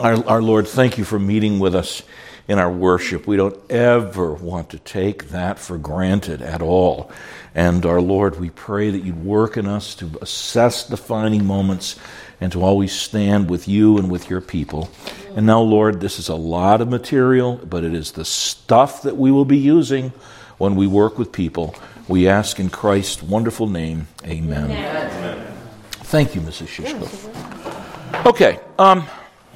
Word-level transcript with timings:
Our, 0.00 0.26
our 0.26 0.42
Lord, 0.42 0.66
thank 0.66 0.96
you 0.96 1.04
for 1.04 1.18
meeting 1.18 1.58
with 1.58 1.74
us 1.74 2.02
in 2.48 2.58
our 2.58 2.72
worship. 2.72 3.26
We 3.26 3.36
don't 3.36 3.58
ever 3.70 4.32
want 4.32 4.70
to 4.70 4.78
take 4.78 5.28
that 5.28 5.58
for 5.58 5.76
granted 5.76 6.40
at 6.40 6.62
all. 6.62 7.12
And 7.54 7.84
our 7.84 8.00
Lord, 8.00 8.40
we 8.40 8.48
pray 8.48 8.90
that 8.90 9.00
you'd 9.00 9.22
work 9.22 9.58
in 9.58 9.66
us 9.66 9.94
to 9.96 10.10
assess 10.22 10.88
defining 10.88 11.44
moments 11.44 11.96
and 12.40 12.50
to 12.52 12.62
always 12.62 12.92
stand 12.92 13.50
with 13.50 13.68
you 13.68 13.98
and 13.98 14.10
with 14.10 14.30
your 14.30 14.40
people. 14.40 14.88
And 15.36 15.44
now, 15.44 15.60
Lord, 15.60 16.00
this 16.00 16.18
is 16.18 16.30
a 16.30 16.34
lot 16.34 16.80
of 16.80 16.88
material, 16.88 17.60
but 17.62 17.84
it 17.84 17.92
is 17.92 18.12
the 18.12 18.24
stuff 18.24 19.02
that 19.02 19.18
we 19.18 19.30
will 19.30 19.44
be 19.44 19.58
using 19.58 20.14
when 20.56 20.76
we 20.76 20.86
work 20.86 21.18
with 21.18 21.30
people. 21.30 21.74
We 22.08 22.26
ask 22.26 22.58
in 22.58 22.70
Christ's 22.70 23.22
wonderful 23.22 23.66
name, 23.66 24.08
amen. 24.24 24.70
amen. 24.70 25.46
Thank 25.90 26.34
you, 26.34 26.40
Mrs. 26.40 26.68
Shishko. 26.68 28.26
Okay. 28.26 28.58
Um, 28.78 29.06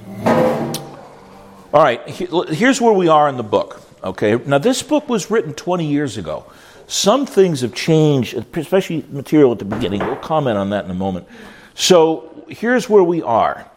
all 0.05 1.83
right, 1.83 2.01
here's 2.09 2.81
where 2.81 2.93
we 2.93 3.09
are 3.09 3.29
in 3.29 3.37
the 3.37 3.43
book. 3.43 3.81
Okay, 4.03 4.37
now 4.37 4.59
this 4.59 4.83
book 4.83 5.09
was 5.09 5.31
written 5.31 5.55
20 5.55 5.87
years 5.87 6.19
ago. 6.19 6.45
Some 6.87 7.25
things 7.27 7.63
have 7.63 7.75
changed, 7.75 8.35
especially 8.57 9.05
material 9.09 9.53
at 9.53 9.59
the 9.59 9.65
beginning. 9.65 10.01
We'll 10.01 10.17
comment 10.17 10.59
on 10.59 10.71
that 10.71 10.85
in 10.85 10.91
a 10.91 10.95
moment. 10.95 11.27
So 11.75 12.45
here's 12.49 12.89
where 12.89 13.03
we 13.03 13.23
are. 13.23 13.69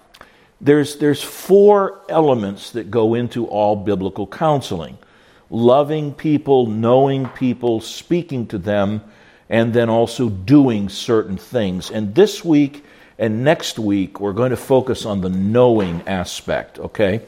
There's, 0.59 0.97
there's 0.97 1.23
four 1.23 2.01
elements 2.09 2.71
that 2.71 2.91
go 2.91 3.13
into 3.13 3.45
all 3.47 3.75
biblical 3.75 4.27
counseling 4.27 4.97
loving 5.49 6.13
people, 6.13 6.67
knowing 6.67 7.25
people, 7.29 7.79
speaking 7.79 8.45
to 8.47 8.57
them, 8.57 9.01
and 9.49 9.73
then 9.73 9.89
also 9.89 10.27
doing 10.27 10.89
certain 10.89 11.37
things. 11.37 11.89
And 11.89 12.13
this 12.13 12.43
week 12.43 12.83
and 13.19 13.43
next 13.43 13.79
week, 13.79 14.19
we're 14.19 14.33
going 14.33 14.51
to 14.51 14.57
focus 14.57 15.05
on 15.05 15.21
the 15.21 15.29
knowing 15.29 16.03
aspect, 16.07 16.77
okay? 16.77 17.21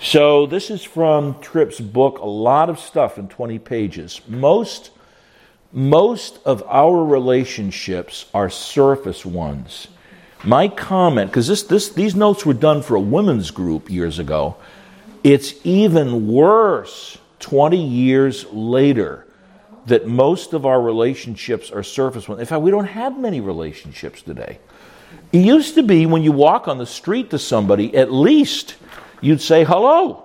So, 0.00 0.46
this 0.46 0.70
is 0.70 0.82
from 0.82 1.40
Tripp's 1.40 1.80
book, 1.80 2.18
a 2.18 2.26
lot 2.26 2.70
of 2.70 2.78
stuff 2.78 3.18
in 3.18 3.28
20 3.28 3.58
pages. 3.60 4.20
Most, 4.26 4.90
most 5.72 6.38
of 6.44 6.62
our 6.66 7.04
relationships 7.04 8.26
are 8.34 8.50
surface 8.50 9.24
ones. 9.24 9.88
My 10.44 10.68
comment, 10.68 11.30
because 11.30 11.48
this, 11.48 11.64
this, 11.64 11.88
these 11.90 12.14
notes 12.14 12.46
were 12.46 12.54
done 12.54 12.82
for 12.82 12.94
a 12.94 13.00
women's 13.00 13.50
group 13.50 13.90
years 13.90 14.18
ago, 14.18 14.56
it's 15.24 15.54
even 15.64 16.28
worse 16.28 17.18
20 17.40 17.76
years 17.76 18.44
later 18.52 19.26
that 19.86 20.06
most 20.06 20.52
of 20.52 20.66
our 20.66 20.80
relationships 20.80 21.70
are 21.70 21.82
surface 21.82 22.28
ones. 22.28 22.40
In 22.40 22.46
fact, 22.46 22.62
we 22.62 22.70
don't 22.70 22.86
have 22.86 23.18
many 23.18 23.40
relationships 23.40 24.22
today. 24.22 24.58
It 25.32 25.44
used 25.44 25.74
to 25.74 25.82
be 25.82 26.06
when 26.06 26.22
you 26.22 26.32
walk 26.32 26.68
on 26.68 26.78
the 26.78 26.86
street 26.86 27.30
to 27.30 27.38
somebody, 27.38 27.94
at 27.96 28.12
least 28.12 28.76
you'd 29.20 29.42
say 29.42 29.64
hello. 29.64 30.24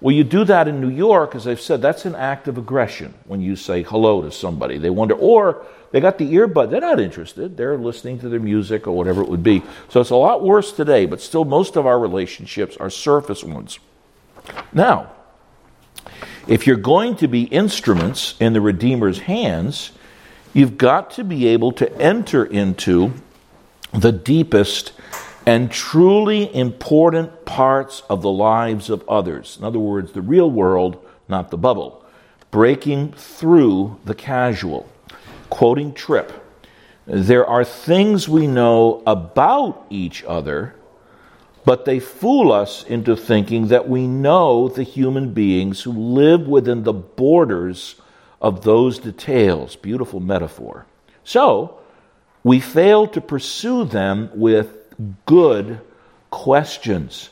Well, 0.00 0.14
you 0.14 0.24
do 0.24 0.44
that 0.44 0.66
in 0.66 0.80
New 0.80 0.90
York, 0.90 1.34
as 1.34 1.46
I've 1.46 1.60
said, 1.60 1.82
that's 1.82 2.06
an 2.06 2.14
act 2.14 2.48
of 2.48 2.56
aggression 2.56 3.12
when 3.26 3.40
you 3.42 3.54
say 3.54 3.82
hello 3.82 4.22
to 4.22 4.30
somebody. 4.30 4.78
They 4.78 4.88
wonder, 4.88 5.14
or 5.14 5.66
they 5.90 6.00
got 6.00 6.16
the 6.16 6.32
earbud, 6.32 6.70
they're 6.70 6.80
not 6.80 7.00
interested. 7.00 7.56
They're 7.56 7.76
listening 7.76 8.18
to 8.20 8.30
their 8.30 8.40
music 8.40 8.86
or 8.86 8.96
whatever 8.96 9.20
it 9.22 9.28
would 9.28 9.42
be. 9.42 9.62
So 9.90 10.00
it's 10.00 10.10
a 10.10 10.16
lot 10.16 10.42
worse 10.42 10.72
today, 10.72 11.04
but 11.04 11.20
still, 11.20 11.44
most 11.44 11.76
of 11.76 11.86
our 11.86 11.98
relationships 11.98 12.78
are 12.78 12.88
surface 12.88 13.44
ones. 13.44 13.78
Now, 14.72 15.12
if 16.48 16.66
you're 16.66 16.76
going 16.76 17.16
to 17.16 17.28
be 17.28 17.42
instruments 17.42 18.34
in 18.40 18.54
the 18.54 18.60
Redeemer's 18.60 19.20
hands, 19.20 19.92
you've 20.54 20.78
got 20.78 21.10
to 21.12 21.24
be 21.24 21.46
able 21.48 21.72
to 21.72 21.94
enter 22.00 22.44
into 22.44 23.12
the 23.92 24.12
deepest 24.12 24.92
and 25.46 25.70
truly 25.70 26.54
important 26.54 27.44
parts 27.44 28.02
of 28.08 28.22
the 28.22 28.30
lives 28.30 28.90
of 28.90 29.08
others. 29.08 29.56
In 29.58 29.64
other 29.64 29.78
words, 29.78 30.12
the 30.12 30.20
real 30.20 30.50
world, 30.50 31.04
not 31.28 31.50
the 31.50 31.58
bubble. 31.58 32.04
Breaking 32.50 33.12
through 33.12 33.98
the 34.04 34.14
casual. 34.14 34.88
Quoting 35.48 35.94
Tripp, 35.94 36.32
there 37.06 37.46
are 37.46 37.64
things 37.64 38.28
we 38.28 38.46
know 38.46 39.02
about 39.06 39.86
each 39.90 40.22
other, 40.24 40.76
but 41.64 41.84
they 41.84 41.98
fool 41.98 42.52
us 42.52 42.84
into 42.84 43.16
thinking 43.16 43.68
that 43.68 43.88
we 43.88 44.06
know 44.06 44.68
the 44.68 44.82
human 44.82 45.32
beings 45.32 45.82
who 45.82 45.92
live 45.92 46.46
within 46.46 46.84
the 46.84 46.92
borders 46.92 47.96
of 48.40 48.62
those 48.62 48.98
details. 48.98 49.74
Beautiful 49.76 50.20
metaphor. 50.20 50.86
So, 51.24 51.79
we 52.42 52.60
fail 52.60 53.06
to 53.08 53.20
pursue 53.20 53.84
them 53.84 54.30
with 54.34 54.76
good 55.26 55.80
questions. 56.30 57.30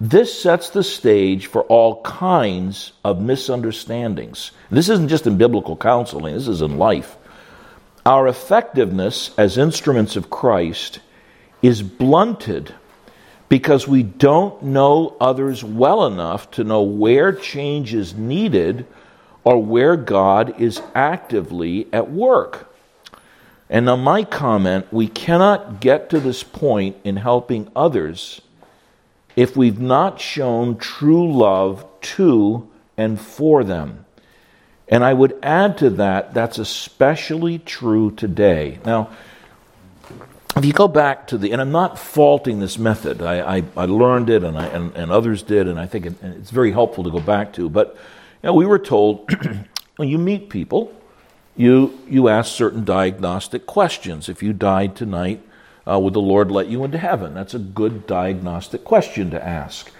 This 0.00 0.38
sets 0.38 0.70
the 0.70 0.82
stage 0.82 1.46
for 1.46 1.62
all 1.62 2.02
kinds 2.02 2.92
of 3.04 3.20
misunderstandings. 3.20 4.50
This 4.70 4.88
isn't 4.88 5.08
just 5.08 5.26
in 5.26 5.38
biblical 5.38 5.76
counseling, 5.76 6.34
this 6.34 6.48
is 6.48 6.62
in 6.62 6.78
life. 6.78 7.16
Our 8.04 8.28
effectiveness 8.28 9.30
as 9.38 9.56
instruments 9.56 10.16
of 10.16 10.30
Christ 10.30 11.00
is 11.62 11.82
blunted 11.82 12.74
because 13.48 13.86
we 13.86 14.02
don't 14.02 14.62
know 14.62 15.16
others 15.20 15.62
well 15.62 16.06
enough 16.06 16.50
to 16.52 16.64
know 16.64 16.82
where 16.82 17.32
change 17.32 17.94
is 17.94 18.14
needed 18.14 18.86
or 19.44 19.62
where 19.62 19.96
God 19.96 20.60
is 20.60 20.82
actively 20.94 21.86
at 21.92 22.10
work. 22.10 22.73
And 23.70 23.86
now, 23.86 23.96
my 23.96 24.24
comment 24.24 24.92
we 24.92 25.08
cannot 25.08 25.80
get 25.80 26.10
to 26.10 26.20
this 26.20 26.42
point 26.42 26.96
in 27.04 27.16
helping 27.16 27.70
others 27.74 28.40
if 29.36 29.56
we've 29.56 29.80
not 29.80 30.20
shown 30.20 30.76
true 30.76 31.32
love 31.32 31.84
to 32.00 32.68
and 32.96 33.20
for 33.20 33.64
them. 33.64 34.04
And 34.88 35.02
I 35.02 35.14
would 35.14 35.38
add 35.42 35.78
to 35.78 35.90
that, 35.90 36.34
that's 36.34 36.58
especially 36.58 37.58
true 37.58 38.10
today. 38.10 38.78
Now, 38.84 39.10
if 40.56 40.64
you 40.64 40.72
go 40.72 40.86
back 40.86 41.26
to 41.28 41.38
the, 41.38 41.50
and 41.52 41.60
I'm 41.60 41.72
not 41.72 41.98
faulting 41.98 42.60
this 42.60 42.78
method, 42.78 43.22
I, 43.22 43.56
I, 43.56 43.62
I 43.76 43.84
learned 43.86 44.30
it 44.30 44.44
and, 44.44 44.56
I, 44.56 44.66
and, 44.66 44.94
and, 44.94 45.10
others 45.10 45.42
did, 45.42 45.66
and 45.66 45.80
I 45.80 45.86
think 45.86 46.06
it, 46.06 46.22
it's 46.22 46.50
very 46.50 46.70
helpful 46.70 47.02
to 47.04 47.10
go 47.10 47.18
back 47.18 47.54
to. 47.54 47.68
But 47.68 47.96
you 48.42 48.48
know, 48.48 48.54
we 48.54 48.66
were 48.66 48.78
told 48.78 49.28
when 49.96 50.08
you 50.08 50.18
meet 50.18 50.50
people, 50.50 50.94
you, 51.56 51.98
you 52.08 52.28
ask 52.28 52.52
certain 52.52 52.84
diagnostic 52.84 53.66
questions. 53.66 54.28
If 54.28 54.42
you 54.42 54.52
died 54.52 54.96
tonight, 54.96 55.42
uh, 55.86 55.98
would 55.98 56.14
the 56.14 56.20
Lord 56.20 56.50
let 56.50 56.68
you 56.68 56.84
into 56.84 56.98
heaven? 56.98 57.34
That's 57.34 57.54
a 57.54 57.58
good 57.58 58.06
diagnostic 58.06 58.84
question 58.84 59.30
to 59.30 59.44
ask. 59.44 59.90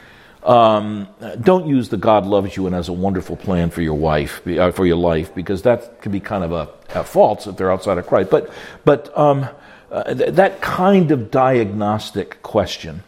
Um, 0.42 1.08
don't 1.40 1.66
use 1.66 1.88
the 1.88 1.96
God 1.96 2.26
loves 2.26 2.56
you 2.56 2.66
and 2.66 2.74
has 2.74 2.88
a 2.88 2.92
wonderful 2.92 3.36
plan 3.36 3.70
for 3.70 3.80
your 3.80 3.94
wife, 3.94 4.46
uh, 4.46 4.72
for 4.72 4.84
your 4.84 4.96
life, 4.96 5.34
because 5.34 5.62
that 5.62 6.02
can 6.02 6.12
be 6.12 6.20
kind 6.20 6.44
of 6.44 6.52
a, 6.52 6.68
a 6.98 7.04
false 7.04 7.46
if 7.46 7.56
they're 7.56 7.72
outside 7.72 7.96
of 7.96 8.06
Christ. 8.06 8.30
But, 8.30 8.52
but 8.84 9.16
um, 9.16 9.48
uh, 9.90 10.12
th- 10.12 10.34
that 10.34 10.60
kind 10.60 11.10
of 11.12 11.30
diagnostic 11.30 12.42
question. 12.42 13.04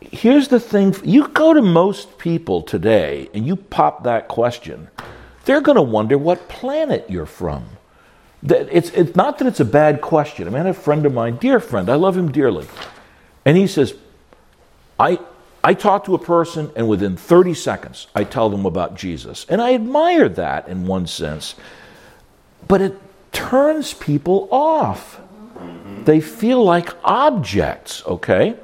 Here's 0.00 0.48
the 0.48 0.58
thing 0.58 0.96
you 1.04 1.28
go 1.28 1.54
to 1.54 1.62
most 1.62 2.18
people 2.18 2.62
today 2.62 3.28
and 3.32 3.46
you 3.46 3.54
pop 3.54 4.02
that 4.04 4.26
question 4.26 4.88
they're 5.50 5.60
going 5.60 5.74
to 5.74 5.82
wonder 5.82 6.16
what 6.16 6.48
planet 6.48 7.10
you're 7.10 7.26
from. 7.26 7.66
It's, 8.44 8.90
it's 8.90 9.16
not 9.16 9.38
that 9.38 9.48
it's 9.48 9.58
a 9.58 9.64
bad 9.64 10.00
question. 10.00 10.46
I 10.46 10.50
mean, 10.50 10.60
I 10.60 10.66
had 10.66 10.66
a 10.66 10.74
friend 10.74 11.04
of 11.04 11.12
mine, 11.12 11.38
dear 11.38 11.58
friend, 11.58 11.90
I 11.90 11.96
love 11.96 12.16
him 12.16 12.30
dearly. 12.30 12.68
And 13.44 13.56
he 13.56 13.66
says, 13.66 13.94
I, 14.96 15.18
I 15.64 15.74
talk 15.74 16.04
to 16.04 16.14
a 16.14 16.20
person, 16.20 16.70
and 16.76 16.88
within 16.88 17.16
30 17.16 17.54
seconds, 17.54 18.06
I 18.14 18.22
tell 18.22 18.48
them 18.48 18.64
about 18.64 18.94
Jesus. 18.94 19.44
And 19.48 19.60
I 19.60 19.74
admire 19.74 20.28
that 20.28 20.68
in 20.68 20.86
one 20.86 21.08
sense, 21.08 21.56
but 22.68 22.80
it 22.80 22.96
turns 23.32 23.92
people 23.92 24.48
off. 24.52 25.20
They 26.04 26.20
feel 26.20 26.62
like 26.62 26.90
objects, 27.02 28.04
okay? 28.06 28.54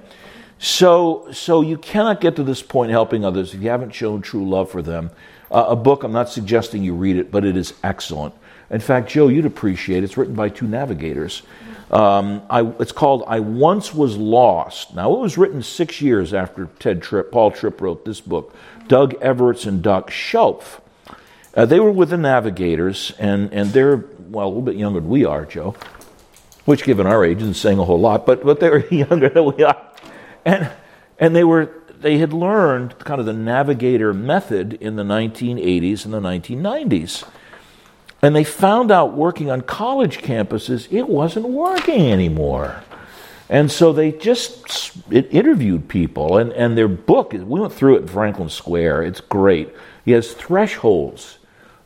So, 0.60 1.26
so 1.32 1.62
you 1.62 1.78
cannot 1.78 2.20
get 2.20 2.36
to 2.36 2.44
this 2.44 2.62
point 2.62 2.92
helping 2.92 3.24
others 3.24 3.54
if 3.54 3.60
you 3.60 3.70
haven't 3.70 3.92
shown 3.92 4.22
true 4.22 4.48
love 4.48 4.70
for 4.70 4.82
them 4.82 5.10
uh, 5.50 5.66
a 5.68 5.76
book, 5.76 6.02
I'm 6.02 6.12
not 6.12 6.28
suggesting 6.28 6.82
you 6.82 6.94
read 6.94 7.16
it, 7.16 7.30
but 7.30 7.44
it 7.44 7.56
is 7.56 7.74
excellent. 7.82 8.34
In 8.70 8.80
fact, 8.80 9.08
Joe, 9.08 9.28
you'd 9.28 9.46
appreciate 9.46 9.98
it. 9.98 10.04
It's 10.04 10.16
written 10.16 10.34
by 10.34 10.48
two 10.48 10.66
navigators. 10.66 11.42
Um, 11.90 12.42
I, 12.50 12.62
it's 12.80 12.90
called 12.90 13.22
I 13.28 13.40
Once 13.40 13.94
Was 13.94 14.16
Lost. 14.16 14.94
Now, 14.94 15.14
it 15.14 15.20
was 15.20 15.38
written 15.38 15.62
six 15.62 16.00
years 16.00 16.34
after 16.34 16.68
Ted 16.80 17.00
Tripp, 17.00 17.30
Paul 17.30 17.52
Tripp 17.52 17.80
wrote 17.80 18.04
this 18.04 18.20
book. 18.20 18.54
Doug 18.88 19.14
Everts 19.20 19.66
and 19.66 19.82
Doug 19.82 20.10
Schaupp. 20.10 20.62
Uh, 21.54 21.64
they 21.64 21.80
were 21.80 21.90
with 21.90 22.10
the 22.10 22.16
Navigators, 22.16 23.12
and, 23.18 23.52
and 23.52 23.70
they're, 23.70 24.04
well, 24.28 24.46
a 24.46 24.48
little 24.48 24.62
bit 24.62 24.76
younger 24.76 25.00
than 25.00 25.08
we 25.08 25.24
are, 25.24 25.46
Joe, 25.46 25.76
which, 26.64 26.82
given 26.82 27.06
our 27.06 27.24
age, 27.24 27.40
isn't 27.40 27.54
saying 27.54 27.78
a 27.78 27.84
whole 27.84 28.00
lot, 28.00 28.26
but, 28.26 28.44
but 28.44 28.58
they 28.60 28.68
were 28.68 28.86
younger 28.90 29.28
than 29.28 29.44
we 29.56 29.62
are. 29.62 29.80
And, 30.44 30.70
and 31.18 31.34
they 31.36 31.44
were 31.44 31.72
they 32.00 32.18
had 32.18 32.32
learned 32.32 32.98
kind 32.98 33.20
of 33.20 33.26
the 33.26 33.32
navigator 33.32 34.12
method 34.12 34.74
in 34.74 34.96
the 34.96 35.02
1980s 35.02 36.04
and 36.04 36.14
the 36.14 36.20
1990s. 36.20 37.24
And 38.22 38.34
they 38.34 38.44
found 38.44 38.90
out 38.90 39.12
working 39.12 39.50
on 39.50 39.60
college 39.60 40.18
campuses, 40.18 40.90
it 40.90 41.08
wasn't 41.08 41.48
working 41.48 42.10
anymore. 42.10 42.82
And 43.48 43.70
so 43.70 43.92
they 43.92 44.10
just 44.10 44.96
interviewed 45.10 45.88
people, 45.88 46.38
and, 46.38 46.52
and 46.52 46.76
their 46.76 46.88
book, 46.88 47.32
we 47.32 47.60
went 47.60 47.72
through 47.72 47.96
it 47.96 48.02
in 48.02 48.08
Franklin 48.08 48.48
Square. 48.48 49.02
It's 49.02 49.20
great. 49.20 49.72
He 50.04 50.12
has 50.12 50.32
thresholds 50.32 51.38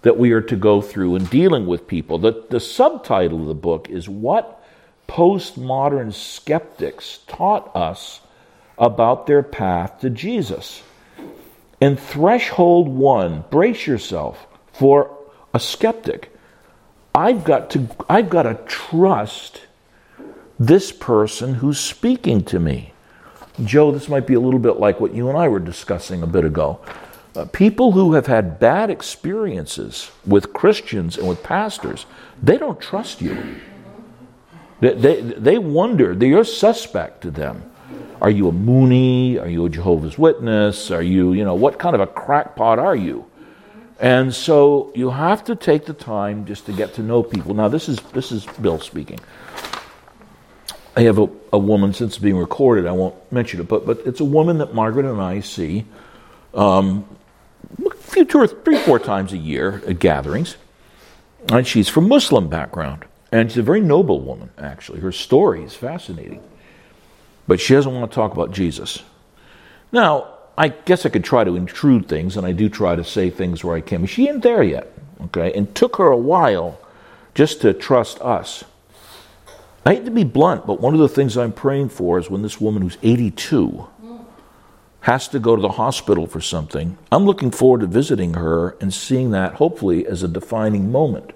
that 0.03 0.17
we 0.17 0.33
are 0.33 0.41
to 0.41 0.56
go 0.56 0.81
through 0.81 1.17
in 1.17 1.25
dealing 1.27 1.67
with 1.67 1.87
people. 1.87 2.19
The, 2.19 2.45
the 2.49 2.61
subtitle 2.61 3.43
of 3.43 3.47
the 3.47 3.55
book 3.55 3.91
is 3.91 4.09
What 4.09 4.65
Postmodern 5.06 6.15
Skeptics 6.15 7.19
Taught 7.27 7.75
Us 7.77 8.21
About 8.81 9.27
Their 9.27 9.44
Path 9.44 10.00
to 10.00 10.11
Jesus. 10.11 10.82
And 11.81 12.00
threshold 12.00 12.88
one, 12.88 13.44
brace 13.50 13.87
yourself 13.87 14.47
for 14.73 15.17
a 15.55 15.61
skeptic. 15.61 16.35
I've 17.15 17.44
got 17.44 17.71
to, 17.71 17.88
I've 18.09 18.31
got 18.31 18.43
to 18.43 18.55
trust 18.67 19.62
this 20.59 20.93
person 20.93 21.55
who's 21.55 21.79
speaking 21.79 22.44
to 22.44 22.59
me. 22.59 22.93
Joe, 23.65 23.93
this 23.93 24.09
might 24.09 24.27
be 24.27 24.35
a 24.35 24.41
little 24.41 24.61
bit 24.61 24.79
like 24.79 25.00
what 25.00 25.15
you 25.15 25.29
and 25.29 25.37
I 25.37 25.49
were 25.49 25.59
discussing 25.59 26.23
a 26.23 26.27
bit 26.27 26.44
ago. 26.44 26.81
Uh, 27.35 27.44
people 27.47 27.93
who 27.93 28.15
have 28.15 28.27
had 28.27 28.59
bad 28.59 28.91
experiences 28.91 30.11
with 30.27 30.53
Christians 30.53 31.17
and 31.17 31.29
with 31.29 31.43
pastors, 31.43 32.06
they 32.43 32.59
don't 32.59 32.81
trust 32.81 33.21
you. 33.21 33.61
They, 34.81 34.94
they, 34.94 35.21
they 35.21 35.59
wonder, 35.59 36.12
you're 36.12 36.44
suspect 36.44 37.23
to 37.23 37.31
them. 37.31 37.69
Are 38.21 38.31
you 38.31 38.49
a 38.49 38.53
Moonie? 38.53 39.41
Are 39.41 39.49
you 39.49 39.65
a 39.67 39.69
Jehovah's 39.71 40.19
Witness? 40.19 40.91
Are 40.91 41.03
you, 41.03 41.33
you 41.33 41.45
know, 41.45 41.55
what 41.55 41.79
kind 41.79 41.95
of 41.95 42.01
a 42.01 42.07
crackpot 42.07 42.79
are 42.79 42.97
you? 42.97 43.25
And 43.99 44.35
so 44.35 44.93
you 44.95 45.11
have 45.11 45.45
to 45.45 45.57
take 45.57 45.85
the 45.87 45.93
time 45.93 46.47
just 46.47 46.67
to 46.67 46.73
get 46.73 46.95
to 46.95 47.03
know 47.03 47.23
people. 47.23 47.55
Now, 47.55 47.69
this 47.69 47.89
is, 47.89 47.99
this 48.13 48.33
is 48.33 48.47
Bill 48.47 48.81
speaking. 48.81 49.21
I 50.97 51.03
have 51.03 51.19
a, 51.19 51.29
a 51.53 51.59
woman, 51.59 51.93
since 51.93 52.15
it's 52.15 52.19
being 52.19 52.37
recorded, 52.37 52.87
I 52.87 52.93
won't 52.93 53.15
mention 53.31 53.61
it, 53.61 53.69
but, 53.69 53.87
but 53.87 54.01
it's 54.07 54.21
a 54.21 54.25
woman 54.25 54.59
that 54.59 54.75
Margaret 54.75 55.07
and 55.07 55.21
I 55.21 55.41
see 55.41 55.85
um, 56.53 57.07
a 57.87 57.95
few, 57.95 58.25
two 58.25 58.39
or 58.39 58.47
three, 58.47 58.79
four 58.79 58.99
times 58.99 59.33
a 59.33 59.39
year 59.39 59.83
at 59.87 59.99
gatherings. 59.99 60.57
And 61.49 61.67
she's 61.67 61.89
from 61.89 62.09
Muslim 62.09 62.49
background. 62.49 63.05
And 63.33 63.51
she's 63.51 63.59
a 63.59 63.63
very 63.63 63.81
noble 63.81 64.21
woman, 64.21 64.51
actually. 64.59 65.01
Her 65.01 65.13
story 65.13 65.63
is 65.63 65.75
fascinating. 65.75 66.43
But 67.50 67.58
she 67.58 67.75
doesn't 67.75 67.93
want 67.93 68.08
to 68.08 68.14
talk 68.14 68.32
about 68.32 68.52
Jesus. 68.52 69.02
Now, 69.91 70.35
I 70.56 70.69
guess 70.69 71.05
I 71.05 71.08
could 71.08 71.25
try 71.25 71.43
to 71.43 71.56
intrude 71.56 72.06
things, 72.06 72.37
and 72.37 72.47
I 72.47 72.52
do 72.52 72.69
try 72.69 72.94
to 72.94 73.02
say 73.02 73.29
things 73.29 73.64
where 73.64 73.75
I 73.75 73.81
can. 73.81 74.02
But 74.02 74.11
she 74.11 74.29
ain't 74.29 74.44
there 74.44 74.62
yet, 74.62 74.87
okay? 75.25 75.52
And 75.52 75.75
took 75.75 75.97
her 75.97 76.06
a 76.06 76.17
while 76.17 76.79
just 77.35 77.61
to 77.62 77.73
trust 77.73 78.20
us. 78.20 78.62
I 79.85 79.94
hate 79.94 80.05
to 80.05 80.12
be 80.12 80.23
blunt, 80.23 80.64
but 80.64 80.81
one 80.81 80.94
of 80.94 81.00
the 81.00 81.08
things 81.08 81.37
I'm 81.37 81.50
praying 81.50 81.88
for 81.88 82.20
is 82.20 82.31
when 82.31 82.43
this 82.43 82.61
woman 82.61 82.82
who's 82.82 82.99
82 83.02 83.85
has 85.00 85.26
to 85.26 85.41
go 85.41 85.56
to 85.56 85.61
the 85.61 85.70
hospital 85.70 86.29
for 86.29 86.41
something, 86.41 86.99
I'm 87.11 87.25
looking 87.25 87.50
forward 87.50 87.81
to 87.81 87.88
visiting 87.88 88.35
her 88.35 88.76
and 88.81 88.94
seeing 88.94 89.32
that 89.32 89.55
hopefully 89.55 90.06
as 90.06 90.23
a 90.23 90.29
defining 90.29 90.93
moment. 90.93 91.32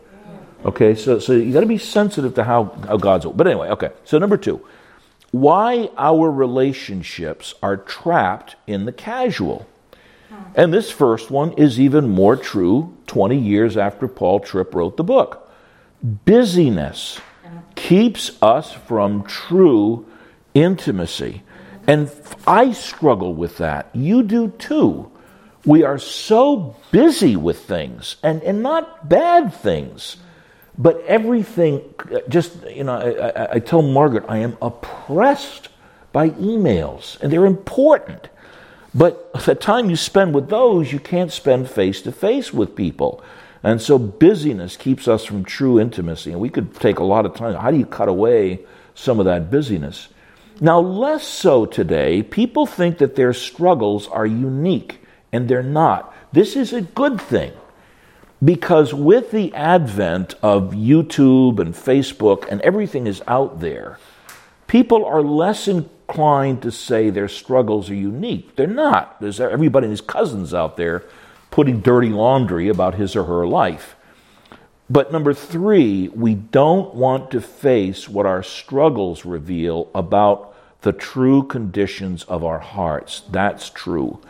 Okay, 0.64 0.94
so, 0.94 1.18
so 1.18 1.32
you 1.32 1.52
got 1.52 1.62
to 1.62 1.66
be 1.66 1.76
sensitive 1.76 2.36
to 2.36 2.44
how, 2.44 2.66
how 2.86 2.98
God's. 2.98 3.26
But 3.26 3.48
anyway, 3.48 3.70
okay, 3.70 3.90
so 4.04 4.18
number 4.18 4.36
two, 4.36 4.64
why 5.34 5.90
our 5.98 6.30
relationships 6.30 7.54
are 7.60 7.76
trapped 7.76 8.54
in 8.68 8.84
the 8.84 8.92
casual. 8.92 9.66
And 10.54 10.72
this 10.72 10.92
first 10.92 11.28
one 11.28 11.54
is 11.54 11.80
even 11.80 12.08
more 12.08 12.36
true 12.36 12.96
20 13.08 13.36
years 13.36 13.76
after 13.76 14.06
Paul 14.06 14.38
Tripp 14.38 14.72
wrote 14.76 14.96
the 14.96 15.02
book. 15.02 15.50
Busyness 16.00 17.18
keeps 17.74 18.40
us 18.40 18.74
from 18.74 19.24
true 19.24 20.06
intimacy. 20.54 21.42
And 21.88 22.12
I 22.46 22.70
struggle 22.70 23.34
with 23.34 23.58
that. 23.58 23.90
You 23.92 24.22
do 24.22 24.50
too. 24.50 25.10
We 25.64 25.82
are 25.82 25.98
so 25.98 26.76
busy 26.92 27.34
with 27.34 27.64
things, 27.64 28.16
and, 28.22 28.40
and 28.44 28.62
not 28.62 29.08
bad 29.08 29.52
things, 29.52 30.16
but 30.78 31.00
everything. 31.06 31.94
Just, 32.28 32.62
you 32.68 32.84
know, 32.84 32.94
I, 32.94 33.28
I, 33.28 33.52
I 33.54 33.58
tell 33.58 33.82
Margaret 33.82 34.24
I 34.28 34.38
am 34.38 34.56
oppressed 34.60 35.68
by 36.12 36.30
emails, 36.30 37.20
and 37.20 37.32
they're 37.32 37.46
important. 37.46 38.28
But 38.94 39.32
the 39.44 39.54
time 39.54 39.90
you 39.90 39.96
spend 39.96 40.34
with 40.34 40.48
those, 40.48 40.92
you 40.92 41.00
can't 41.00 41.32
spend 41.32 41.68
face 41.68 42.00
to 42.02 42.12
face 42.12 42.52
with 42.52 42.76
people. 42.76 43.22
And 43.64 43.80
so 43.80 43.98
busyness 43.98 44.76
keeps 44.76 45.08
us 45.08 45.24
from 45.24 45.44
true 45.44 45.80
intimacy. 45.80 46.30
And 46.30 46.40
we 46.40 46.50
could 46.50 46.74
take 46.76 46.98
a 46.98 47.04
lot 47.04 47.26
of 47.26 47.34
time. 47.34 47.54
How 47.54 47.70
do 47.70 47.78
you 47.78 47.86
cut 47.86 48.08
away 48.08 48.60
some 48.94 49.18
of 49.18 49.24
that 49.24 49.50
busyness? 49.50 50.08
Now, 50.60 50.78
less 50.78 51.26
so 51.26 51.66
today, 51.66 52.22
people 52.22 52.66
think 52.66 52.98
that 52.98 53.16
their 53.16 53.32
struggles 53.32 54.06
are 54.06 54.26
unique, 54.26 55.00
and 55.32 55.48
they're 55.48 55.62
not. 55.64 56.14
This 56.32 56.54
is 56.54 56.72
a 56.72 56.82
good 56.82 57.20
thing 57.20 57.52
because 58.44 58.92
with 58.92 59.30
the 59.30 59.54
advent 59.54 60.34
of 60.42 60.72
YouTube 60.72 61.58
and 61.60 61.74
Facebook 61.74 62.46
and 62.50 62.60
everything 62.62 63.06
is 63.06 63.22
out 63.26 63.60
there, 63.60 63.98
people 64.66 65.04
are 65.04 65.22
less 65.22 65.68
inclined 65.68 66.62
to 66.62 66.70
say 66.70 67.10
their 67.10 67.28
struggles 67.28 67.88
are 67.90 67.94
unique. 67.94 68.56
They're 68.56 68.66
not. 68.66 69.20
There's 69.20 69.40
everybody 69.40 69.86
and 69.86 69.92
his 69.92 70.00
cousins 70.00 70.52
out 70.52 70.76
there 70.76 71.04
putting 71.50 71.80
dirty 71.80 72.08
laundry 72.08 72.68
about 72.68 72.96
his 72.96 73.14
or 73.14 73.24
her 73.24 73.46
life. 73.46 73.94
But 74.90 75.12
number 75.12 75.32
three, 75.32 76.08
we 76.08 76.34
don't 76.34 76.94
want 76.94 77.30
to 77.30 77.40
face 77.40 78.08
what 78.08 78.26
our 78.26 78.42
struggles 78.42 79.24
reveal 79.24 79.88
about 79.94 80.54
the 80.82 80.92
true 80.92 81.44
conditions 81.44 82.24
of 82.24 82.44
our 82.44 82.58
hearts. 82.58 83.22
That's 83.30 83.70
true. 83.70 84.20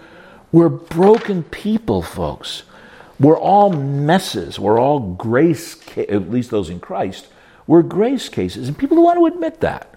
We're 0.52 0.68
broken 0.68 1.42
people, 1.42 2.02
folks. 2.02 2.62
We're 3.20 3.38
all 3.38 3.70
messes. 3.70 4.58
We're 4.58 4.80
all 4.80 5.00
grace, 5.00 5.74
cases, 5.74 6.14
at 6.14 6.30
least 6.30 6.50
those 6.50 6.70
in 6.70 6.80
Christ, 6.80 7.28
we're 7.66 7.82
grace 7.82 8.28
cases. 8.28 8.68
And 8.68 8.76
people 8.76 9.02
want 9.02 9.18
to 9.18 9.26
admit 9.26 9.60
that. 9.60 9.90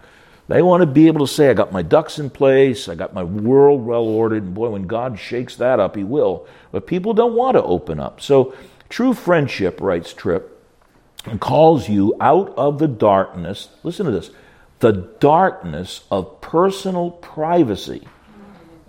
They 0.48 0.62
want 0.62 0.82
to 0.82 0.88
be 0.88 1.08
able 1.08 1.26
to 1.26 1.32
say, 1.32 1.50
I 1.50 1.54
got 1.54 1.74
my 1.74 1.82
ducks 1.82 2.20
in 2.20 2.30
place, 2.30 2.88
I 2.88 2.96
got 2.96 3.14
my 3.14 3.24
world 3.24 3.86
well 3.86 4.04
ordered, 4.04 4.44
and 4.44 4.54
boy, 4.54 4.70
when 4.70 4.88
God 4.88 5.20
shakes 5.20 5.58
that 5.58 5.80
up, 5.80 5.98
He 5.98 6.06
will. 6.06 6.48
But 6.72 6.88
people 6.88 7.14
don't 7.14 7.36
want 7.36 7.56
to 7.56 7.64
open 7.64 8.00
up. 8.00 8.22
So, 8.22 8.56
true 8.88 9.14
friendship, 9.14 9.82
writes 9.82 10.14
Tripp, 10.14 10.58
calls 11.42 11.90
you 11.90 12.16
out 12.22 12.54
of 12.56 12.80
the 12.80 12.88
darkness, 12.88 13.70
listen 13.84 14.06
to 14.06 14.12
this, 14.14 14.32
the 14.80 14.94
darkness 15.20 16.06
of 16.10 16.40
personal 16.40 17.12
privacy, 17.12 18.08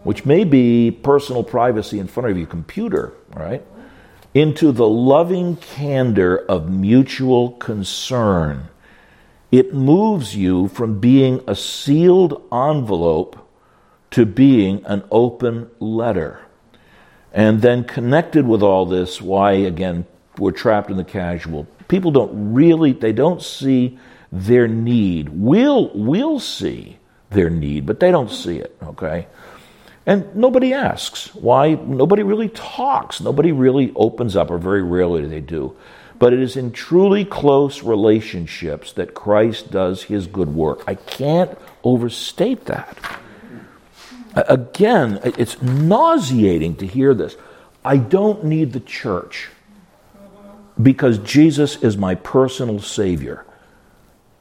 which 0.04 0.24
may 0.24 0.44
be 0.44 0.92
personal 0.92 1.42
privacy 1.42 1.98
in 1.98 2.06
front 2.06 2.30
of 2.30 2.38
your 2.38 2.46
computer, 2.46 3.14
right? 3.34 3.64
Into 4.38 4.70
the 4.70 4.86
loving 4.86 5.56
candor 5.56 6.36
of 6.36 6.70
mutual 6.70 7.50
concern 7.54 8.68
it 9.50 9.74
moves 9.74 10.36
you 10.36 10.68
from 10.68 11.00
being 11.00 11.42
a 11.48 11.56
sealed 11.56 12.40
envelope 12.52 13.36
to 14.12 14.24
being 14.24 14.84
an 14.86 15.02
open 15.10 15.68
letter. 15.80 16.38
And 17.32 17.62
then 17.62 17.82
connected 17.82 18.46
with 18.46 18.62
all 18.62 18.86
this, 18.86 19.20
why 19.20 19.54
again 19.54 20.06
we're 20.38 20.52
trapped 20.52 20.88
in 20.88 20.98
the 20.98 21.02
casual. 21.02 21.66
People 21.88 22.12
don't 22.12 22.54
really, 22.54 22.92
they 22.92 23.12
don't 23.12 23.42
see 23.42 23.98
their 24.30 24.68
need. 24.68 25.30
We'll, 25.30 25.90
we'll 25.96 26.38
see 26.38 26.98
their 27.30 27.50
need, 27.50 27.86
but 27.86 27.98
they 27.98 28.12
don't 28.12 28.30
see 28.30 28.58
it, 28.58 28.76
okay? 28.84 29.26
And 30.08 30.34
nobody 30.34 30.72
asks 30.72 31.34
why, 31.34 31.74
nobody 31.74 32.22
really 32.22 32.48
talks, 32.48 33.20
nobody 33.20 33.52
really 33.52 33.92
opens 33.94 34.36
up, 34.36 34.50
or 34.50 34.56
very 34.56 34.82
rarely 34.82 35.20
do 35.20 35.28
they 35.28 35.42
do. 35.42 35.76
But 36.18 36.32
it 36.32 36.40
is 36.40 36.56
in 36.56 36.72
truly 36.72 37.26
close 37.26 37.82
relationships 37.82 38.94
that 38.94 39.12
Christ 39.12 39.70
does 39.70 40.04
his 40.04 40.26
good 40.26 40.48
work. 40.48 40.82
I 40.86 40.94
can't 40.94 41.58
overstate 41.84 42.64
that. 42.64 42.96
Again, 44.34 45.20
it's 45.22 45.60
nauseating 45.60 46.76
to 46.76 46.86
hear 46.86 47.12
this. 47.12 47.36
I 47.84 47.98
don't 47.98 48.44
need 48.44 48.72
the 48.72 48.80
church 48.80 49.50
because 50.82 51.18
Jesus 51.18 51.82
is 51.82 51.98
my 51.98 52.14
personal 52.14 52.80
Savior. 52.80 53.44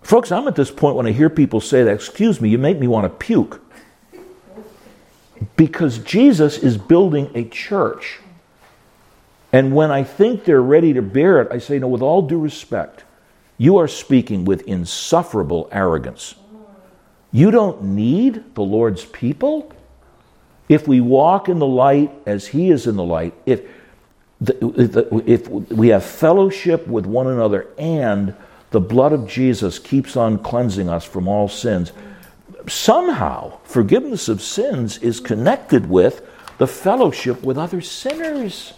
Folks, 0.01 0.31
I'm 0.31 0.47
at 0.47 0.55
this 0.55 0.71
point 0.71 0.95
when 0.95 1.07
I 1.07 1.11
hear 1.11 1.29
people 1.29 1.59
say 1.59 1.83
that, 1.83 1.93
excuse 1.93 2.39
me, 2.39 2.47
you 2.47 2.57
make 2.57 2.79
me 2.79 2.87
want 2.87 3.03
to 3.03 3.09
puke. 3.09 3.66
Because 5.55 5.99
Jesus 5.99 6.57
is 6.57 6.77
building 6.77 7.31
a 7.35 7.45
church. 7.45 8.19
And 9.53 9.73
when 9.73 9.91
I 9.91 10.03
think 10.03 10.43
they're 10.43 10.61
ready 10.61 10.93
to 10.93 11.01
bear 11.01 11.41
it, 11.41 11.51
I 11.51 11.59
say, 11.59 11.79
no, 11.79 11.87
with 11.87 12.01
all 12.01 12.21
due 12.21 12.39
respect, 12.39 13.03
you 13.57 13.77
are 13.77 13.87
speaking 13.87 14.45
with 14.45 14.61
insufferable 14.63 15.69
arrogance. 15.71 16.35
You 17.31 17.51
don't 17.51 17.83
need 17.83 18.55
the 18.55 18.61
Lord's 18.61 19.05
people. 19.05 19.71
If 20.69 20.87
we 20.87 21.01
walk 21.01 21.49
in 21.49 21.59
the 21.59 21.67
light 21.67 22.11
as 22.25 22.47
He 22.47 22.71
is 22.71 22.87
in 22.87 22.95
the 22.95 23.03
light, 23.03 23.33
if, 23.45 23.61
the, 24.41 25.23
if 25.25 25.47
we 25.49 25.89
have 25.89 26.03
fellowship 26.03 26.87
with 26.87 27.05
one 27.05 27.27
another 27.27 27.67
and 27.77 28.35
the 28.71 28.79
blood 28.79 29.13
of 29.13 29.27
Jesus 29.27 29.79
keeps 29.79 30.17
on 30.17 30.37
cleansing 30.39 30.89
us 30.89 31.05
from 31.05 31.27
all 31.27 31.47
sins, 31.47 31.93
somehow 32.67 33.59
forgiveness 33.63 34.29
of 34.29 34.41
sins 34.41 34.97
is 34.99 35.19
connected 35.19 35.89
with 35.89 36.25
the 36.57 36.67
fellowship 36.67 37.43
with 37.43 37.57
other 37.57 37.81
sinners. 37.81 38.73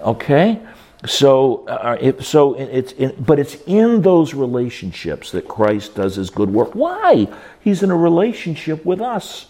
Okay? 0.00 0.60
So, 1.06 1.66
uh, 1.68 2.20
so 2.22 2.54
it's 2.54 2.92
in, 2.92 3.14
but 3.20 3.38
it's 3.38 3.56
in 3.66 4.02
those 4.02 4.34
relationships 4.34 5.30
that 5.32 5.46
Christ 5.46 5.94
does 5.94 6.16
his 6.16 6.30
good 6.30 6.50
work. 6.50 6.74
Why? 6.74 7.28
He's 7.60 7.82
in 7.82 7.90
a 7.90 7.96
relationship 7.96 8.84
with 8.84 9.00
us. 9.00 9.46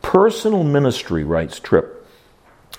Personal 0.00 0.64
ministry, 0.64 1.22
writes 1.22 1.60
Tripp, 1.60 2.06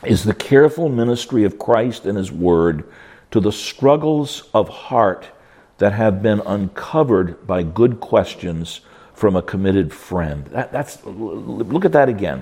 is 0.03 0.23
the 0.23 0.33
careful 0.33 0.89
ministry 0.89 1.43
of 1.43 1.59
Christ 1.59 2.05
and 2.05 2.17
his 2.17 2.31
word 2.31 2.85
to 3.29 3.39
the 3.39 3.51
struggles 3.51 4.49
of 4.53 4.67
heart 4.67 5.29
that 5.77 5.93
have 5.93 6.23
been 6.23 6.41
uncovered 6.41 7.45
by 7.45 7.63
good 7.63 7.99
questions 7.99 8.81
from 9.21 9.35
a 9.35 9.41
committed 9.43 9.93
friend. 9.93 10.45
That, 10.47 10.71
that's 10.71 10.97
look 11.05 11.85
at 11.85 11.91
that 11.91 12.09
again. 12.09 12.41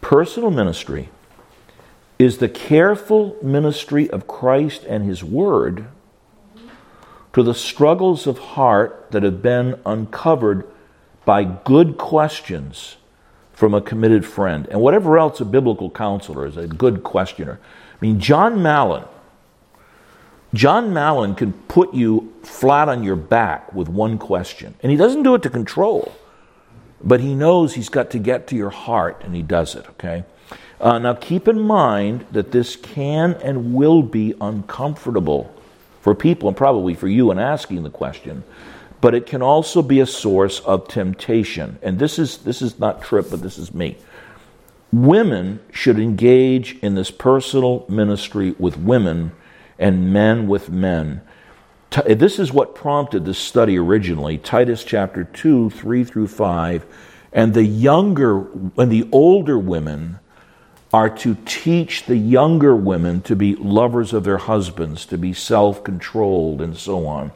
Personal 0.00 0.50
ministry 0.50 1.10
is 2.18 2.38
the 2.38 2.48
careful 2.48 3.36
ministry 3.40 4.10
of 4.10 4.26
Christ 4.26 4.82
and 4.88 5.04
His 5.04 5.22
Word 5.22 5.86
to 7.34 7.42
the 7.44 7.54
struggles 7.54 8.26
of 8.26 8.38
heart 8.38 9.12
that 9.12 9.22
have 9.22 9.42
been 9.42 9.78
uncovered 9.86 10.68
by 11.24 11.44
good 11.44 11.98
questions 11.98 12.96
from 13.52 13.72
a 13.72 13.80
committed 13.80 14.26
friend. 14.26 14.66
And 14.72 14.80
whatever 14.80 15.18
else 15.18 15.40
a 15.40 15.44
biblical 15.44 15.88
counselor 15.88 16.48
is, 16.48 16.56
a 16.56 16.66
good 16.66 17.04
questioner. 17.04 17.60
I 17.92 17.96
mean, 18.00 18.18
John 18.18 18.60
Mallon. 18.60 19.04
John 20.54 20.94
Mallon 20.94 21.34
can 21.34 21.52
put 21.52 21.92
you 21.92 22.32
flat 22.42 22.88
on 22.88 23.02
your 23.02 23.16
back 23.16 23.72
with 23.74 23.88
one 23.88 24.18
question. 24.18 24.74
And 24.82 24.90
he 24.90 24.96
doesn't 24.96 25.22
do 25.22 25.34
it 25.34 25.42
to 25.42 25.50
control, 25.50 26.14
but 27.02 27.20
he 27.20 27.34
knows 27.34 27.74
he's 27.74 27.90
got 27.90 28.10
to 28.10 28.18
get 28.18 28.46
to 28.48 28.56
your 28.56 28.70
heart, 28.70 29.22
and 29.24 29.34
he 29.34 29.42
does 29.42 29.74
it, 29.74 29.86
okay? 29.90 30.24
Uh, 30.80 30.98
now, 30.98 31.12
keep 31.12 31.48
in 31.48 31.60
mind 31.60 32.24
that 32.32 32.52
this 32.52 32.76
can 32.76 33.34
and 33.34 33.74
will 33.74 34.02
be 34.02 34.34
uncomfortable 34.40 35.54
for 36.00 36.14
people, 36.14 36.48
and 36.48 36.56
probably 36.56 36.94
for 36.94 37.08
you 37.08 37.30
in 37.30 37.38
asking 37.38 37.82
the 37.82 37.90
question, 37.90 38.42
but 39.00 39.14
it 39.14 39.26
can 39.26 39.42
also 39.42 39.82
be 39.82 40.00
a 40.00 40.06
source 40.06 40.60
of 40.60 40.88
temptation. 40.88 41.78
And 41.82 41.98
this 41.98 42.18
is, 42.18 42.38
this 42.38 42.62
is 42.62 42.78
not 42.78 43.02
Tripp, 43.02 43.30
but 43.30 43.42
this 43.42 43.58
is 43.58 43.74
me. 43.74 43.98
Women 44.92 45.60
should 45.72 45.98
engage 45.98 46.78
in 46.78 46.94
this 46.94 47.10
personal 47.10 47.84
ministry 47.88 48.52
with 48.58 48.78
women 48.78 49.32
and 49.78 50.12
men 50.12 50.48
with 50.48 50.70
men. 50.70 51.22
This 52.06 52.38
is 52.38 52.52
what 52.52 52.74
prompted 52.74 53.24
this 53.24 53.38
study 53.38 53.78
originally 53.78 54.38
Titus 54.38 54.84
chapter 54.84 55.24
2, 55.24 55.70
3 55.70 56.04
through 56.04 56.28
5. 56.28 56.86
And 57.32 57.54
the 57.54 57.64
younger 57.64 58.46
and 58.76 58.90
the 58.90 59.08
older 59.12 59.58
women 59.58 60.18
are 60.92 61.10
to 61.10 61.36
teach 61.44 62.06
the 62.06 62.16
younger 62.16 62.74
women 62.74 63.20
to 63.22 63.36
be 63.36 63.54
lovers 63.56 64.12
of 64.12 64.24
their 64.24 64.38
husbands, 64.38 65.04
to 65.06 65.18
be 65.18 65.32
self 65.32 65.84
controlled, 65.84 66.60
and 66.62 66.76
so 66.76 67.06
on. 67.06 67.30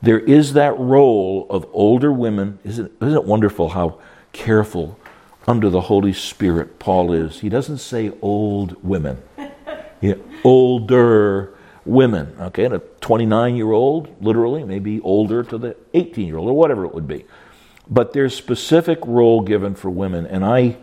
There 0.00 0.20
is 0.20 0.52
that 0.52 0.78
role 0.78 1.46
of 1.50 1.66
older 1.72 2.12
women. 2.12 2.58
Isn't, 2.64 2.92
isn't 3.00 3.14
it 3.14 3.24
wonderful 3.24 3.70
how 3.70 3.98
careful 4.32 4.98
under 5.46 5.68
the 5.70 5.82
Holy 5.82 6.12
Spirit 6.12 6.78
Paul 6.78 7.12
is? 7.12 7.40
He 7.40 7.48
doesn't 7.48 7.78
say 7.78 8.12
old 8.20 8.82
women, 8.84 9.20
yeah, 10.00 10.14
older 10.44 11.54
women. 11.84 12.34
Okay, 12.40 12.64
and 12.64 12.74
a 12.74 12.78
29 12.78 13.56
year 13.56 13.72
old, 13.72 14.14
literally, 14.22 14.64
maybe 14.64 15.00
older 15.00 15.42
to 15.44 15.58
the 15.58 15.76
18 15.94 16.26
year 16.26 16.38
old, 16.38 16.48
or 16.48 16.54
whatever 16.54 16.84
it 16.84 16.94
would 16.94 17.08
be. 17.08 17.24
But 17.88 18.12
there's 18.12 18.34
specific 18.34 18.98
role 19.04 19.40
given 19.42 19.74
for 19.74 19.90
women, 19.90 20.26
and 20.26 20.44
I, 20.44 20.76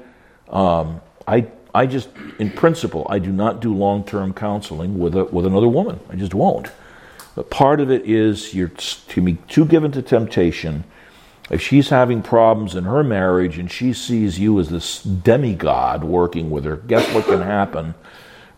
um, 0.50 1.02
I 1.28 1.48
I 1.74 1.86
just, 1.86 2.10
in 2.40 2.50
principle, 2.52 3.06
I 3.10 3.20
do 3.20 3.32
not 3.32 3.62
do 3.62 3.74
long 3.74 4.04
term 4.04 4.34
counseling 4.34 4.98
with, 4.98 5.16
a, 5.16 5.26
with 5.26 5.46
another 5.46 5.68
woman. 5.68 6.00
I 6.10 6.16
just 6.16 6.34
won't. 6.34 6.70
But 7.36 7.50
part 7.50 7.80
of 7.80 7.92
it 7.92 8.06
is 8.06 8.54
you're 8.54 8.70
to 8.70 9.22
be 9.22 9.36
too 9.48 9.66
given 9.66 9.92
to 9.92 10.02
temptation. 10.02 10.84
If 11.50 11.62
she's 11.62 11.90
having 11.90 12.22
problems 12.22 12.76
in 12.76 12.84
her 12.84 13.04
marriage 13.04 13.58
and 13.58 13.72
she 13.72 13.94
sees 13.94 14.40
you 14.40 14.60
as 14.60 14.70
this 14.70 15.02
demigod 15.02 16.04
working 16.04 16.50
with 16.50 16.66
her, 16.66 16.78
guess 16.78 17.12
what 17.14 17.26
can 17.26 17.42
happen? 17.42 17.96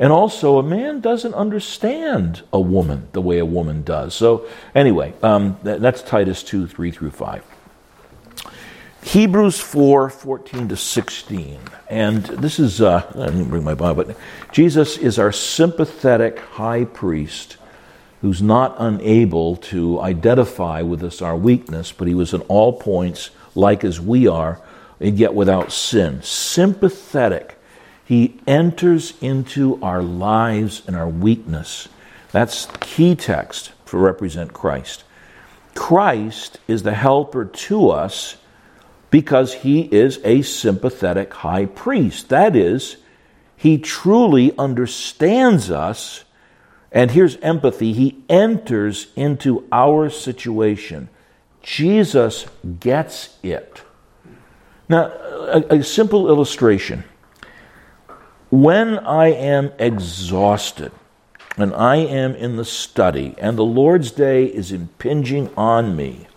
And 0.02 0.12
also, 0.12 0.58
a 0.58 0.64
man 0.64 1.00
doesn't 1.00 1.36
understand 1.36 2.42
a 2.52 2.60
woman 2.60 3.08
the 3.12 3.22
way 3.22 3.38
a 3.38 3.46
woman 3.46 3.84
does. 3.84 4.16
So, 4.16 4.48
anyway, 4.74 5.14
um, 5.22 5.60
that's 5.62 6.02
Titus 6.02 6.42
2 6.42 6.66
3 6.66 6.90
through 6.90 7.12
5. 7.12 7.44
Hebrews 9.04 9.60
4 9.60 10.10
14 10.10 10.70
to 10.70 10.76
16. 10.76 11.60
And 11.88 12.24
this 12.24 12.58
is, 12.58 12.82
uh, 12.82 13.12
I 13.14 13.26
didn't 13.28 13.50
bring 13.50 13.64
my 13.64 13.76
Bible, 13.76 14.04
but 14.04 14.18
Jesus 14.52 14.98
is 14.98 15.20
our 15.20 15.32
sympathetic 15.32 16.40
high 16.40 16.86
priest 16.86 17.58
who's 18.22 18.42
not 18.42 18.76
unable 18.80 19.56
to 19.58 20.02
identify 20.02 20.82
with 20.82 21.04
us 21.04 21.22
our 21.22 21.38
weakness, 21.38 21.92
but 21.92 22.08
he 22.08 22.16
was 22.16 22.34
in 22.34 22.42
all 22.42 22.74
points 22.74 23.30
like 23.54 23.84
as 23.84 24.02
we 24.02 24.28
are, 24.28 24.60
and 25.00 25.20
yet 25.20 25.36
without 25.36 25.72
sin. 25.72 26.24
Sympathetic. 26.24 27.61
He 28.12 28.42
enters 28.46 29.14
into 29.22 29.82
our 29.82 30.04
lives 30.04 30.82
and 30.86 30.98
our 30.98 31.08
weakness. 31.08 31.88
That's 32.34 32.68
key 32.82 33.16
text 33.16 33.72
to 33.86 33.98
represent 33.98 34.52
Christ. 34.52 35.06
Christ 35.76 36.60
is 36.68 36.84
the 36.84 36.94
helper 36.94 37.46
to 37.46 37.90
us 37.90 38.36
because 39.12 39.54
he 39.54 39.84
is 39.84 40.20
a 40.26 40.42
sympathetic 40.42 41.34
high 41.36 41.68
priest. 41.68 42.28
That 42.28 42.54
is, 42.54 42.98
he 43.56 43.78
truly 43.78 44.58
understands 44.58 45.72
us. 45.72 46.26
And 46.92 47.12
here's 47.12 47.38
empathy 47.38 47.94
he 47.94 48.26
enters 48.28 49.08
into 49.16 49.66
our 49.72 50.10
situation. 50.10 51.08
Jesus 51.64 52.46
gets 52.82 53.38
it. 53.42 53.84
Now, 54.90 55.04
a, 55.06 55.78
a 55.78 55.84
simple 55.86 56.28
illustration. 56.28 57.06
When 58.52 59.00
I 59.00 59.28
am 59.30 59.72
exhausted, 59.80 60.92
and 61.58 61.74
I 61.74 61.96
am 61.96 62.36
in 62.36 62.58
the 62.58 62.66
study, 62.66 63.34
and 63.38 63.58
the 63.58 63.64
Lord's 63.64 64.12
day 64.12 64.46
is 64.46 64.72
impinging 64.72 65.50
on 65.56 65.96
me, 65.96 66.28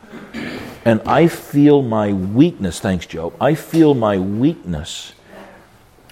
and 0.84 1.00
I 1.02 1.26
feel 1.26 1.82
my 1.82 2.12
weakness. 2.12 2.78
Thanks, 2.78 3.06
Joe. 3.06 3.32
I 3.40 3.54
feel 3.54 3.94
my 3.94 4.18
weakness. 4.18 5.12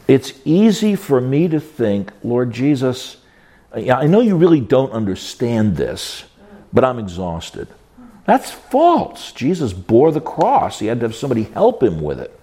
It's 0.08 0.32
easy 0.44 0.96
for 0.96 1.20
me 1.20 1.46
to 1.48 1.60
think, 1.60 2.12
Lord 2.24 2.52
Jesus, 2.52 3.18
I 3.72 4.06
know 4.08 4.20
you 4.20 4.36
really 4.36 4.60
don't 4.60 4.90
understand 4.92 5.76
this, 5.76 6.24
but 6.72 6.84
I'm 6.84 6.98
exhausted. 6.98 7.68
That's 8.24 8.50
false. 8.50 9.30
Jesus 9.32 9.72
bore 9.72 10.10
the 10.10 10.20
cross, 10.20 10.80
he 10.80 10.86
had 10.86 11.00
to 11.00 11.06
have 11.06 11.14
somebody 11.14 11.44
help 11.44 11.80
him 11.82 12.00
with 12.00 12.18
it. 12.18 12.38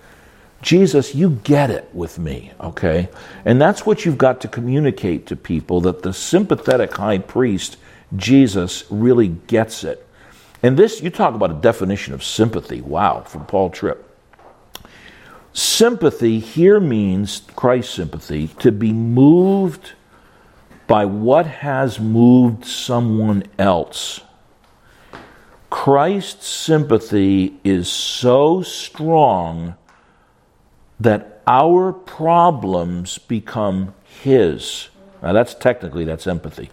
Jesus, 0.62 1.16
you 1.16 1.40
get 1.44 1.70
it 1.70 1.90
with 1.94 2.20
me, 2.20 2.52
okay? 2.60 3.10
And 3.46 3.62
that's 3.62 3.86
what 3.86 4.06
you've 4.06 4.18
got 4.18 4.42
to 4.42 4.48
communicate 4.48 5.26
to 5.28 5.36
people 5.36 5.82
that 5.82 6.04
the 6.04 6.14
sympathetic 6.14 6.94
high 6.96 7.20
priest, 7.20 7.78
Jesus, 8.16 8.84
really 8.90 9.30
gets 9.30 9.84
it. 9.84 10.06
And 10.62 10.76
this, 10.76 11.02
you 11.02 11.10
talk 11.10 11.34
about 11.34 11.52
a 11.52 11.56
definition 11.56 12.14
of 12.14 12.24
sympathy. 12.24 12.82
Wow, 12.82 13.22
from 13.22 13.46
Paul 13.46 13.70
Tripp. 13.70 14.06
Sympathy 15.54 16.40
here 16.40 16.80
means, 16.80 17.42
Christ's 17.56 17.94
sympathy, 17.94 18.50
to 18.60 18.72
be 18.72 18.92
moved 18.92 19.94
by 20.88 21.06
what 21.06 21.46
has 21.46 22.00
moved 22.00 22.66
someone 22.66 23.44
else. 23.58 24.22
Christ's 25.70 26.48
sympathy 26.48 27.60
is 27.64 27.88
so 27.88 28.62
strong 28.62 29.76
that 31.00 31.42
our 31.48 31.94
problems 31.94 33.18
become 33.18 33.94
his. 34.22 34.90
Now 35.22 35.34
that's 35.34 35.54
technically 35.54 36.06
that's 36.06 36.28
empathy. 36.28 36.70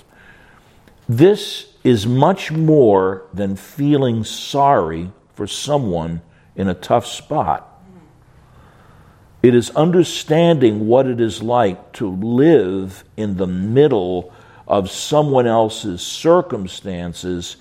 This 1.08 1.72
is 1.84 2.06
much 2.06 2.50
more 2.50 3.22
than 3.32 3.54
feeling 3.56 4.24
sorry 4.24 5.12
for 5.34 5.46
someone 5.46 6.20
in 6.56 6.68
a 6.68 6.74
tough 6.74 7.06
spot. 7.06 7.72
It 9.42 9.54
is 9.54 9.70
understanding 9.70 10.88
what 10.88 11.06
it 11.06 11.20
is 11.20 11.42
like 11.42 11.92
to 11.94 12.10
live 12.10 13.04
in 13.16 13.36
the 13.36 13.46
middle 13.46 14.32
of 14.66 14.90
someone 14.90 15.46
else's 15.46 16.02
circumstances, 16.02 17.56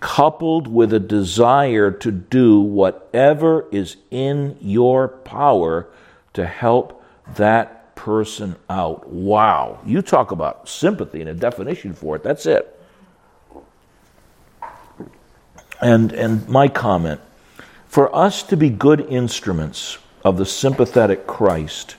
coupled 0.00 0.66
with 0.66 0.92
a 0.92 0.98
desire 0.98 1.92
to 1.92 2.10
do 2.10 2.60
whatever 2.60 3.66
is 3.70 3.96
in 4.10 4.56
your 4.60 5.06
power 5.06 5.88
to 6.38 6.46
help 6.46 7.04
that 7.34 7.96
person 7.96 8.54
out. 8.70 9.08
Wow. 9.08 9.80
You 9.84 10.02
talk 10.02 10.30
about 10.30 10.68
sympathy 10.68 11.20
and 11.20 11.28
a 11.28 11.34
definition 11.34 11.94
for 11.94 12.14
it. 12.14 12.22
That's 12.22 12.46
it. 12.46 12.80
And, 15.80 16.12
and 16.12 16.48
my 16.48 16.68
comment 16.68 17.20
for 17.88 18.14
us 18.14 18.44
to 18.44 18.56
be 18.56 18.70
good 18.70 19.00
instruments 19.00 19.98
of 20.24 20.38
the 20.38 20.46
sympathetic 20.46 21.26
Christ, 21.26 21.96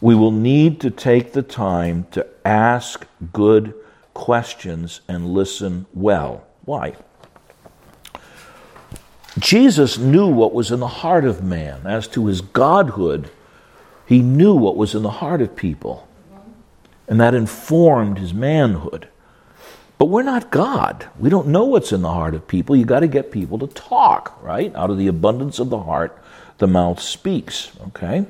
we 0.00 0.16
will 0.16 0.32
need 0.32 0.80
to 0.80 0.90
take 0.90 1.32
the 1.32 1.42
time 1.42 2.06
to 2.10 2.26
ask 2.44 3.06
good 3.32 3.72
questions 4.14 5.00
and 5.06 5.32
listen 5.32 5.86
well. 5.94 6.44
Why? 6.64 6.96
Jesus 9.38 9.98
knew 9.98 10.28
what 10.28 10.54
was 10.54 10.70
in 10.70 10.80
the 10.80 10.86
heart 10.86 11.24
of 11.24 11.42
man. 11.42 11.86
As 11.86 12.06
to 12.08 12.26
his 12.26 12.40
godhood, 12.40 13.30
he 14.06 14.20
knew 14.20 14.54
what 14.54 14.76
was 14.76 14.94
in 14.94 15.02
the 15.02 15.10
heart 15.10 15.40
of 15.40 15.56
people, 15.56 16.06
and 17.08 17.20
that 17.20 17.34
informed 17.34 18.18
his 18.18 18.34
manhood. 18.34 19.08
But 19.96 20.06
we're 20.06 20.22
not 20.22 20.50
God. 20.50 21.06
We 21.18 21.30
don't 21.30 21.48
know 21.48 21.64
what's 21.64 21.92
in 21.92 22.02
the 22.02 22.12
heart 22.12 22.34
of 22.34 22.48
people. 22.48 22.76
You've 22.76 22.88
got 22.88 23.00
to 23.00 23.06
get 23.06 23.30
people 23.30 23.58
to 23.60 23.66
talk, 23.68 24.38
right? 24.42 24.74
Out 24.74 24.90
of 24.90 24.98
the 24.98 25.06
abundance 25.06 25.58
of 25.58 25.70
the 25.70 25.78
heart, 25.78 26.18
the 26.58 26.66
mouth 26.66 27.00
speaks, 27.00 27.70
okay? 27.88 28.26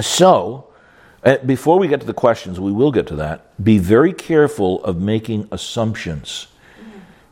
So, 0.00 0.68
uh, 1.24 1.36
before 1.38 1.78
we 1.78 1.88
get 1.88 2.00
to 2.00 2.06
the 2.06 2.14
questions, 2.14 2.58
we 2.58 2.72
will 2.72 2.92
get 2.92 3.06
to 3.08 3.16
that. 3.16 3.62
Be 3.62 3.78
very 3.78 4.12
careful 4.12 4.82
of 4.84 5.00
making 5.00 5.48
assumptions. 5.52 6.46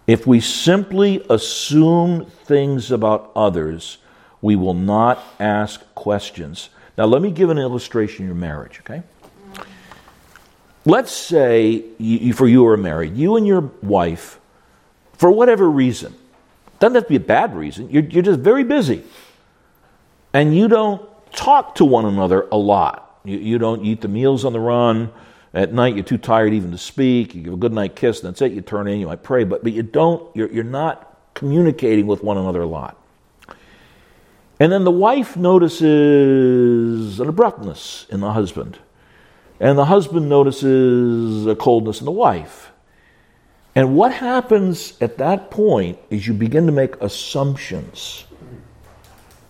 If 0.06 0.26
we 0.26 0.40
simply 0.40 1.24
assume 1.30 2.26
things 2.26 2.90
about 2.90 3.32
others, 3.34 3.98
we 4.40 4.54
will 4.56 4.74
not 4.74 5.22
ask 5.40 5.82
questions. 5.94 6.68
Now, 6.96 7.04
let 7.04 7.20
me 7.20 7.30
give 7.30 7.50
an 7.50 7.58
illustration 7.58 8.22
in 8.22 8.28
your 8.28 8.36
marriage, 8.36 8.80
okay? 8.80 9.02
Let's 10.84 11.12
say, 11.12 11.84
you, 11.98 12.32
for 12.32 12.46
you 12.46 12.66
are 12.66 12.76
married, 12.76 13.16
you 13.16 13.36
and 13.36 13.46
your 13.46 13.72
wife, 13.82 14.38
for 15.14 15.30
whatever 15.30 15.68
reason, 15.68 16.14
doesn't 16.78 16.94
have 16.94 17.04
to 17.04 17.08
be 17.08 17.16
a 17.16 17.20
bad 17.20 17.54
reason, 17.54 17.90
you're, 17.90 18.04
you're 18.04 18.22
just 18.22 18.40
very 18.40 18.64
busy. 18.64 19.02
And 20.32 20.56
you 20.56 20.68
don't 20.68 21.02
talk 21.32 21.74
to 21.76 21.84
one 21.84 22.04
another 22.04 22.46
a 22.52 22.56
lot. 22.56 23.20
You, 23.24 23.38
you 23.38 23.58
don't 23.58 23.84
eat 23.84 24.00
the 24.00 24.08
meals 24.08 24.44
on 24.44 24.52
the 24.52 24.60
run. 24.60 25.10
At 25.52 25.72
night, 25.72 25.94
you're 25.94 26.04
too 26.04 26.18
tired 26.18 26.52
even 26.52 26.70
to 26.70 26.78
speak. 26.78 27.34
You 27.34 27.42
give 27.42 27.52
a 27.54 27.56
good 27.56 27.72
night 27.72 27.96
kiss, 27.96 28.20
and 28.20 28.28
that's 28.28 28.42
it. 28.42 28.52
You 28.52 28.60
turn 28.60 28.86
in, 28.86 29.00
you 29.00 29.06
might 29.06 29.22
pray, 29.22 29.44
but, 29.44 29.62
but 29.62 29.72
you 29.72 29.82
don't, 29.82 30.34
you're, 30.36 30.52
you're 30.52 30.64
not 30.64 31.34
communicating 31.34 32.06
with 32.06 32.22
one 32.22 32.36
another 32.36 32.62
a 32.62 32.66
lot. 32.66 33.02
And 34.58 34.72
then 34.72 34.84
the 34.84 34.90
wife 34.90 35.36
notices 35.36 37.20
an 37.20 37.28
abruptness 37.28 38.06
in 38.08 38.20
the 38.20 38.32
husband. 38.32 38.78
And 39.60 39.78
the 39.78 39.84
husband 39.86 40.28
notices 40.28 41.46
a 41.46 41.54
coldness 41.54 42.00
in 42.00 42.04
the 42.04 42.10
wife. 42.10 42.72
And 43.74 43.94
what 43.94 44.12
happens 44.12 44.94
at 45.02 45.18
that 45.18 45.50
point 45.50 45.98
is 46.08 46.26
you 46.26 46.32
begin 46.32 46.66
to 46.66 46.72
make 46.72 46.96
assumptions 47.02 48.24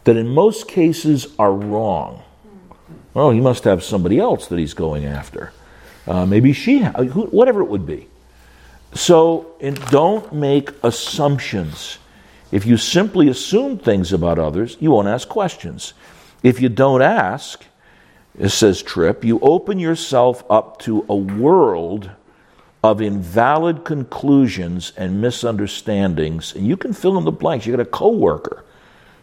that 0.03 0.17
in 0.17 0.29
most 0.29 0.67
cases 0.67 1.29
are 1.39 1.53
wrong. 1.53 2.23
Well, 3.15 3.31
he 3.31 3.41
must 3.41 3.65
have 3.65 3.83
somebody 3.83 4.19
else 4.19 4.49
that 4.49 4.59
he's 4.59 4.75
going 4.75 5.05
after. 5.05 5.53
Uh, 6.07 6.27
maybe 6.27 6.53
she, 6.53 6.83
whatever 6.83 7.61
it 7.61 7.67
would 7.67 7.87
be. 7.87 8.09
So 8.95 9.55
don't 9.91 10.33
make 10.33 10.71
assumptions. 10.83 11.99
If 12.53 12.65
you 12.65 12.77
simply 12.77 13.29
assume 13.29 13.79
things 13.79 14.13
about 14.13 14.39
others, 14.39 14.77
you 14.81 14.91
won't 14.91 15.09
ask 15.09 15.29
questions. 15.29 15.95
If 16.43 16.61
you 16.61 16.69
don't 16.69 17.03
ask, 17.03 17.65
it 18.39 18.51
says 18.51 18.83
Tripp, 18.83 19.25
you 19.25 19.41
open 19.41 19.79
yourself 19.79 20.45
up 20.49 20.79
to 20.81 21.05
a 21.09 21.17
world 21.17 22.11
of 22.85 23.01
invalid 23.01 23.85
conclusions 23.85 24.93
and 24.97 25.21
misunderstandings, 25.21 26.55
and 26.55 26.67
you 26.67 26.77
can 26.77 26.93
fill 26.93 27.19
in 27.19 27.25
the 27.25 27.33
blanks. 27.33 27.67
You 27.67 27.73
got 27.73 27.83
a 27.83 27.91
coworker, 27.91 28.65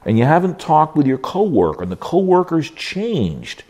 and 0.06 0.18
you 0.18 0.26
haven't 0.26 0.60
talked 0.60 0.98
with 0.98 1.08
your 1.08 1.18
coworker, 1.18 1.84
and 1.84 1.92
the 1.92 1.98
coworker's 1.98 2.70
changed. 2.72 3.64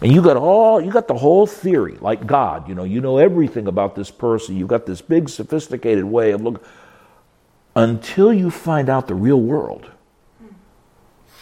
And 0.00 0.12
you 0.12 0.20
got 0.20 0.36
all 0.36 0.80
you 0.80 0.90
got 0.90 1.08
the 1.08 1.14
whole 1.14 1.46
theory, 1.46 1.96
like 2.00 2.26
God, 2.26 2.68
you 2.68 2.74
know, 2.74 2.84
you 2.84 3.00
know 3.00 3.18
everything 3.18 3.66
about 3.66 3.94
this 3.94 4.10
person. 4.10 4.56
You've 4.56 4.68
got 4.68 4.84
this 4.84 5.00
big 5.00 5.28
sophisticated 5.28 6.04
way 6.04 6.32
of 6.32 6.42
looking 6.42 6.62
until 7.76 8.32
you 8.32 8.50
find 8.50 8.88
out 8.88 9.06
the 9.06 9.14
real 9.14 9.40
world 9.40 9.90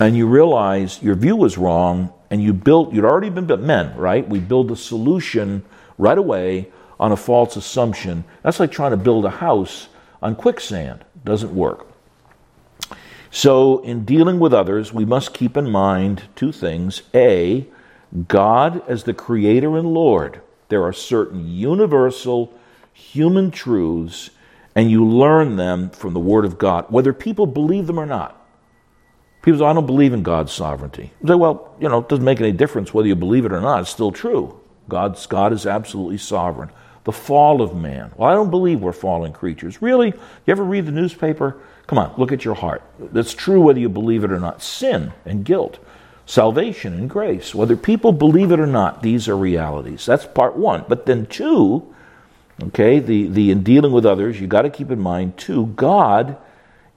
and 0.01 0.17
you 0.17 0.27
realize 0.27 1.01
your 1.01 1.15
view 1.15 1.37
was 1.37 1.57
wrong 1.57 2.13
and 2.29 2.43
you 2.43 2.53
built 2.53 2.93
you'd 2.93 3.05
already 3.05 3.31
been 3.31 3.47
men 3.65 3.97
right? 3.97 4.29
We 4.29 4.41
build 4.41 4.71
a 4.73 4.77
solution 4.77 5.65
right 5.97 6.19
away 6.19 6.69
on 6.99 7.13
a 7.13 7.17
false 7.17 7.57
assumption. 7.57 8.25
That's 8.43 8.59
like 8.59 8.73
trying 8.73 8.91
to 8.91 8.97
build 8.97 9.25
a 9.25 9.31
house 9.31 9.89
on 10.21 10.35
quicksand. 10.35 11.05
Doesn't 11.25 11.55
work. 11.55 11.87
So 13.31 13.79
in 13.81 14.05
dealing 14.05 14.41
with 14.41 14.53
others 14.53 14.93
we 14.93 15.05
must 15.05 15.35
keep 15.35 15.57
in 15.57 15.71
mind 15.71 16.25
two 16.35 16.51
things. 16.51 17.03
A 17.15 17.67
god 18.27 18.83
as 18.89 19.05
the 19.05 19.15
creator 19.15 19.79
and 19.79 19.95
lord. 19.95 20.41
There 20.69 20.83
are 20.83 20.93
certain 20.93 21.49
universal 21.49 22.53
human 22.93 23.53
truths 23.53 24.31
and 24.75 24.91
you 24.91 25.07
learn 25.07 25.57
them 25.57 25.91
from 25.91 26.15
the 26.15 26.21
Word 26.21 26.45
of 26.45 26.59
God, 26.59 26.87
whether 26.89 27.13
people 27.13 27.47
believe 27.47 27.87
them 27.87 27.99
or 27.99 28.07
not. 28.07 28.41
People 29.43 29.61
say, 29.61 29.67
I 29.67 29.73
don't 29.73 29.87
believe 29.87 30.13
in 30.13 30.23
God's 30.23 30.53
sovereignty. 30.53 31.13
You 31.21 31.29
say, 31.29 31.35
well, 31.35 31.75
you 31.79 31.89
know, 31.89 31.99
it 31.99 32.09
doesn't 32.09 32.25
make 32.25 32.41
any 32.41 32.53
difference 32.53 32.95
whether 32.95 33.09
you 33.09 33.15
believe 33.15 33.45
it 33.45 33.53
or 33.53 33.61
not. 33.61 33.83
It's 33.83 33.91
still 33.91 34.11
true. 34.11 34.59
God's, 34.89 35.27
God 35.27 35.53
is 35.53 35.67
absolutely 35.67 36.19
sovereign. 36.19 36.71
The 37.05 37.13
fall 37.13 37.61
of 37.61 37.77
man. 37.77 38.13
Well, 38.17 38.31
I 38.31 38.35
don't 38.35 38.51
believe 38.51 38.81
we're 38.81 38.93
fallen 38.93 39.35
creatures. 39.35 39.83
Really? 39.83 40.09
You 40.09 40.51
ever 40.51 40.65
read 40.65 40.87
the 40.87 40.93
newspaper? 40.93 41.59
Come 41.87 41.99
on, 41.99 42.15
look 42.17 42.33
at 42.33 42.45
your 42.47 42.55
heart. 42.55 42.83
It's 43.15 43.35
true 43.35 43.61
whether 43.61 43.79
you 43.79 43.91
believe 43.91 44.25
it 44.25 44.33
or 44.33 44.41
not. 44.41 44.63
Sin 44.63 45.13
and 45.27 45.45
guilt, 45.45 45.79
salvation 46.25 46.95
and 46.95 47.11
grace. 47.11 47.55
Whether 47.55 47.77
people 47.77 48.13
believe 48.13 48.51
it 48.51 48.61
or 48.61 48.67
not, 48.67 49.03
these 49.03 49.29
are 49.29 49.37
realities. 49.37 50.07
That's 50.07 50.25
part 50.25 50.57
one. 50.57 50.87
But 50.89 51.05
then, 51.05 51.27
two, 51.27 51.94
Okay, 52.63 53.01
the, 53.01 53.27
the 53.27 53.51
in 53.51 53.63
dealing 53.63 53.93
with 53.93 54.07
others, 54.07 54.41
you 54.41 54.47
got 54.47 54.63
to 54.63 54.71
keep 54.71 54.91
in 54.91 55.01
mind 55.01 55.37
too, 55.37 55.67
God 55.67 56.37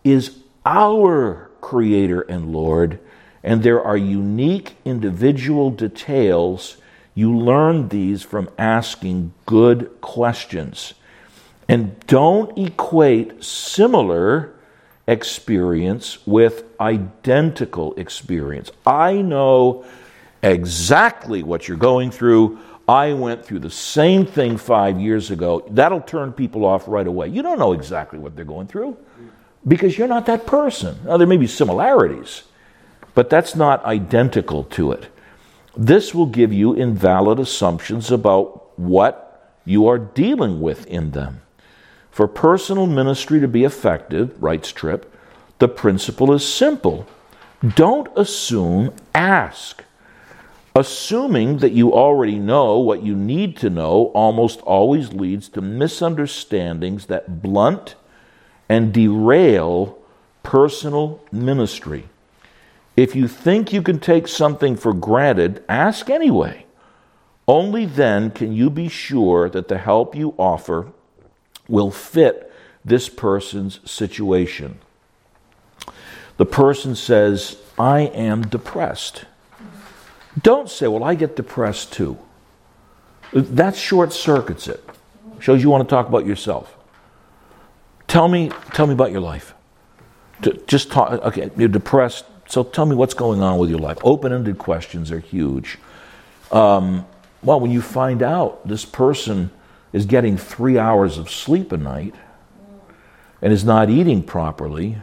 is 0.04 0.38
our 0.66 1.50
creator 1.62 2.22
and 2.22 2.52
Lord, 2.52 3.00
and 3.44 3.64
there 3.64 3.82
are 3.82 3.98
unique 3.98 4.76
individual 4.86 5.72
details. 5.72 6.78
You 7.16 7.36
learn 7.36 7.90
these 7.90 8.22
from 8.22 8.50
asking 8.58 9.34
good 9.46 10.00
questions. 10.02 10.94
And 11.68 12.00
don't 12.08 12.58
equate 12.58 13.44
similar 13.44 14.54
experience 15.08 16.26
with 16.28 16.64
identical 16.80 17.94
experience. 17.96 18.70
I 18.86 19.22
know 19.22 19.86
exactly 20.44 21.44
what 21.44 21.68
you're 21.68 21.78
going 21.78 22.12
through. 22.12 22.60
I 22.88 23.14
went 23.14 23.46
through 23.46 23.60
the 23.60 23.70
same 23.70 24.26
thing 24.26 24.58
five 24.58 25.00
years 25.00 25.30
ago. 25.30 25.66
That'll 25.70 26.02
turn 26.02 26.32
people 26.32 26.66
off 26.66 26.88
right 26.88 27.06
away. 27.06 27.28
You 27.28 27.42
don't 27.42 27.60
know 27.60 27.74
exactly 27.74 28.18
what 28.18 28.36
they're 28.36 28.46
going 28.46 28.68
through 28.68 28.98
because 29.68 29.98
you're 29.98 30.08
not 30.08 30.26
that 30.28 30.46
person. 30.46 30.98
Now, 31.04 31.18
there 31.18 31.28
may 31.28 31.38
be 31.38 31.48
similarities, 31.48 32.44
but 33.14 33.30
that's 33.30 33.56
not 33.56 33.84
identical 33.84 34.64
to 34.66 34.94
it. 34.94 35.08
This 35.76 36.16
will 36.16 36.28
give 36.28 36.54
you 36.54 36.74
invalid 36.74 37.40
assumptions 37.40 38.10
about 38.10 38.80
what 38.80 39.60
you 39.66 39.88
are 39.88 40.00
dealing 40.00 40.62
with 40.62 40.88
in 40.88 41.12
them. 41.12 41.42
For 42.10 42.28
personal 42.28 42.88
ministry 42.88 43.42
to 43.42 43.48
be 43.48 43.64
effective, 43.64 44.42
writes 44.42 44.72
Tripp, 44.72 45.14
the 45.60 45.68
principle 45.68 46.34
is 46.34 46.48
simple. 46.48 47.06
Don't 47.76 48.08
assume, 48.16 48.94
ask. 49.14 49.84
Assuming 50.78 51.58
that 51.58 51.72
you 51.72 51.92
already 51.92 52.38
know 52.38 52.78
what 52.78 53.02
you 53.02 53.16
need 53.16 53.58
to 53.58 53.68
know 53.68 54.12
almost 54.14 54.60
always 54.62 55.12
leads 55.12 55.50
to 55.50 55.60
misunderstandings 55.60 57.08
that 57.08 57.42
blunt 57.42 57.96
and 58.70 58.94
derail 58.94 59.98
personal 60.44 61.20
ministry. 61.32 62.04
If 62.96 63.16
you 63.16 63.28
think 63.28 63.74
you 63.74 63.82
can 63.82 64.00
take 64.00 64.28
something 64.28 64.76
for 64.76 64.94
granted, 64.94 65.64
ask 65.68 66.12
anyway. 66.12 66.68
Only 67.48 67.88
then 67.88 68.30
can 68.30 68.54
you 68.54 68.70
be 68.70 68.88
sure 68.88 69.50
that 69.50 69.70
the 69.70 69.80
help 69.80 70.14
you 70.14 70.36
offer 70.38 70.92
will 71.68 71.90
fit 71.90 72.54
this 72.86 73.10
person's 73.10 73.80
situation. 73.90 74.78
The 76.38 76.46
person 76.46 76.96
says, 76.96 77.58
I 77.80 78.02
am 78.02 78.44
depressed. 78.44 79.26
Don't 80.42 80.70
say, 80.70 80.88
well, 80.88 81.04
I 81.04 81.16
get 81.16 81.36
depressed 81.36 81.94
too. 81.94 82.18
That 83.34 83.76
short 83.76 84.14
circuits 84.14 84.68
it. 84.68 84.84
Shows 85.40 85.62
you 85.62 85.70
want 85.70 85.88
to 85.88 85.90
talk 85.90 86.08
about 86.08 86.26
yourself. 86.26 86.76
Tell 88.08 88.28
me, 88.28 88.52
tell 88.74 88.88
me 88.88 88.94
about 88.94 89.12
your 89.12 89.22
life. 89.22 89.54
Just 90.68 90.92
talk. 90.92 91.12
Okay, 91.12 91.50
you're 91.58 91.68
depressed. 91.68 92.26
So 92.48 92.64
tell 92.64 92.86
me 92.86 92.96
what's 92.96 93.14
going 93.14 93.42
on 93.42 93.58
with 93.58 93.70
your 93.70 93.80
life. 93.80 93.98
Open-ended 94.04 94.58
questions 94.58 95.12
are 95.12 95.20
huge. 95.20 95.78
Um, 96.52 97.06
well, 97.44 97.60
when 97.60 97.72
you 97.72 97.82
find 97.82 98.24
out 98.24 98.66
this 98.68 98.86
person 98.86 99.52
is 99.92 100.06
getting 100.06 100.38
three 100.38 100.78
hours 100.78 101.18
of 101.18 101.30
sleep 101.30 101.72
a 101.72 101.78
night 101.78 102.16
and 103.42 103.52
is 103.52 103.66
not 103.66 103.90
eating 103.90 104.24
properly, 104.24 104.98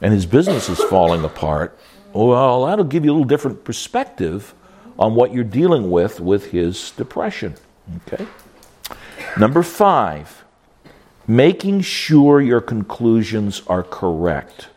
and 0.00 0.12
his 0.12 0.26
business 0.26 0.68
is 0.68 0.82
falling 0.82 1.24
apart, 1.24 1.78
Well, 2.12 2.66
that'll 2.66 2.84
give 2.84 3.04
you 3.04 3.10
a 3.10 3.14
little 3.14 3.28
different 3.28 3.64
perspective 3.64 4.54
on 4.98 5.14
what 5.14 5.32
you're 5.32 5.44
dealing 5.44 5.90
with 5.90 6.20
with 6.20 6.50
his 6.50 6.90
depression. 6.92 7.54
Okay? 8.06 8.26
Number 9.38 9.62
five, 9.62 10.44
making 11.26 11.82
sure 11.82 12.40
your 12.40 12.60
conclusions 12.60 13.62
are 13.66 13.82
correct. 13.82 14.68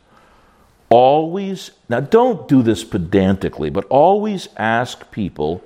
Always, 0.89 1.71
now 1.87 2.01
don't 2.01 2.47
do 2.47 2.61
this 2.61 2.83
pedantically, 2.83 3.69
but 3.69 3.85
always 3.85 4.49
ask 4.57 5.09
people 5.11 5.63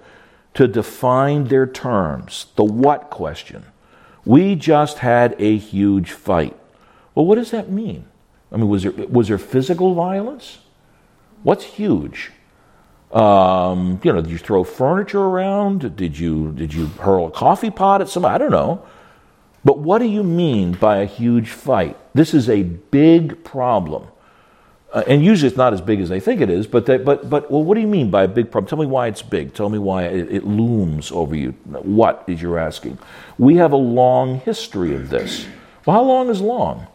to 0.53 0.67
define 0.67 1.45
their 1.45 1.65
terms. 1.65 2.45
The 2.55 2.63
what 2.63 3.09
question. 3.09 3.65
We 4.23 4.55
just 4.55 4.99
had 4.99 5.35
a 5.39 5.57
huge 5.57 6.11
fight. 6.11 6.55
Well, 7.13 7.25
what 7.25 7.35
does 7.35 7.51
that 7.51 7.69
mean? 7.69 8.05
I 8.51 8.57
mean, 8.57 8.69
was 8.69 8.83
there, 8.83 8.91
was 8.91 9.27
there 9.27 9.37
physical 9.37 9.93
violence? 9.93 10.59
What's 11.45 11.63
huge? 11.63 12.31
Um, 13.11 14.01
you 14.03 14.11
know, 14.11 14.19
did 14.19 14.31
you 14.31 14.39
throw 14.39 14.63
furniture 14.63 15.21
around? 15.21 15.95
Did 15.95 16.17
you 16.17 16.51
did 16.53 16.73
you 16.73 16.87
hurl 16.87 17.27
a 17.27 17.31
coffee 17.31 17.69
pot 17.69 18.01
at 18.01 18.09
somebody? 18.09 18.33
I 18.33 18.37
don't 18.39 18.49
know. 18.49 18.83
But 19.63 19.77
what 19.77 19.99
do 19.99 20.05
you 20.05 20.23
mean 20.23 20.71
by 20.71 20.97
a 20.97 21.05
huge 21.05 21.49
fight? 21.51 21.97
This 22.15 22.33
is 22.33 22.49
a 22.49 22.63
big 22.63 23.43
problem. 23.43 24.07
Uh, 24.91 25.03
and 25.05 25.23
usually 25.23 25.47
it's 25.47 25.55
not 25.55 25.71
as 25.71 25.81
big 25.81 26.01
as 26.01 26.09
they 26.09 26.19
think 26.19 26.41
it 26.41 26.49
is, 26.49 26.65
but, 26.65 26.87
they, 26.87 26.97
but, 26.97 27.29
but 27.29 27.51
well, 27.51 27.63
what 27.63 27.75
do 27.75 27.81
you 27.81 27.87
mean 27.87 28.09
by 28.09 28.23
a 28.23 28.27
big 28.27 28.49
problem? 28.49 28.67
Tell 28.67 28.79
me 28.79 28.87
why 28.87 29.05
it's 29.05 29.21
big. 29.21 29.53
Tell 29.53 29.69
me 29.69 29.77
why 29.77 30.05
it, 30.05 30.31
it 30.31 30.47
looms 30.47 31.11
over 31.11 31.35
you. 31.35 31.51
What 31.83 32.23
is 32.25 32.41
you're 32.41 32.57
asking? 32.57 32.97
We 33.37 33.57
have 33.57 33.71
a 33.71 33.77
long 33.77 34.39
history 34.39 34.95
of 34.95 35.11
this. 35.11 35.45
Well, 35.85 35.95
how 35.95 36.03
long 36.03 36.29
is 36.29 36.41
long? 36.41 36.87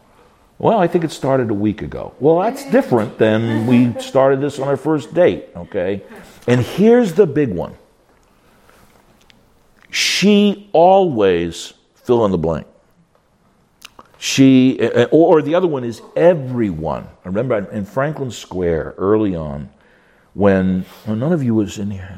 Well, 0.61 0.77
I 0.79 0.85
think 0.85 1.03
it 1.03 1.11
started 1.11 1.49
a 1.49 1.55
week 1.55 1.81
ago. 1.81 2.13
Well, 2.19 2.39
that's 2.41 2.69
different 2.69 3.17
than 3.17 3.65
we 3.65 3.99
started 3.99 4.41
this 4.41 4.59
on 4.59 4.67
our 4.67 4.77
first 4.77 5.11
date, 5.11 5.45
okay? 5.55 6.03
And 6.45 6.61
here's 6.61 7.13
the 7.13 7.25
big 7.25 7.49
one 7.49 7.75
she 9.89 10.69
always 10.71 11.73
fill 11.95 12.25
in 12.25 12.31
the 12.31 12.37
blank. 12.37 12.67
She, 14.19 14.79
uh, 14.79 15.05
or 15.05 15.41
the 15.41 15.55
other 15.55 15.67
one 15.67 15.83
is 15.83 15.99
everyone. 16.15 17.05
I 17.25 17.29
remember 17.29 17.67
in 17.71 17.83
Franklin 17.83 18.29
Square 18.29 18.93
early 18.99 19.35
on, 19.35 19.67
when 20.35 20.85
well, 21.07 21.15
none 21.15 21.33
of 21.33 21.41
you 21.41 21.55
was 21.55 21.79
in 21.79 21.89
here. 21.89 22.15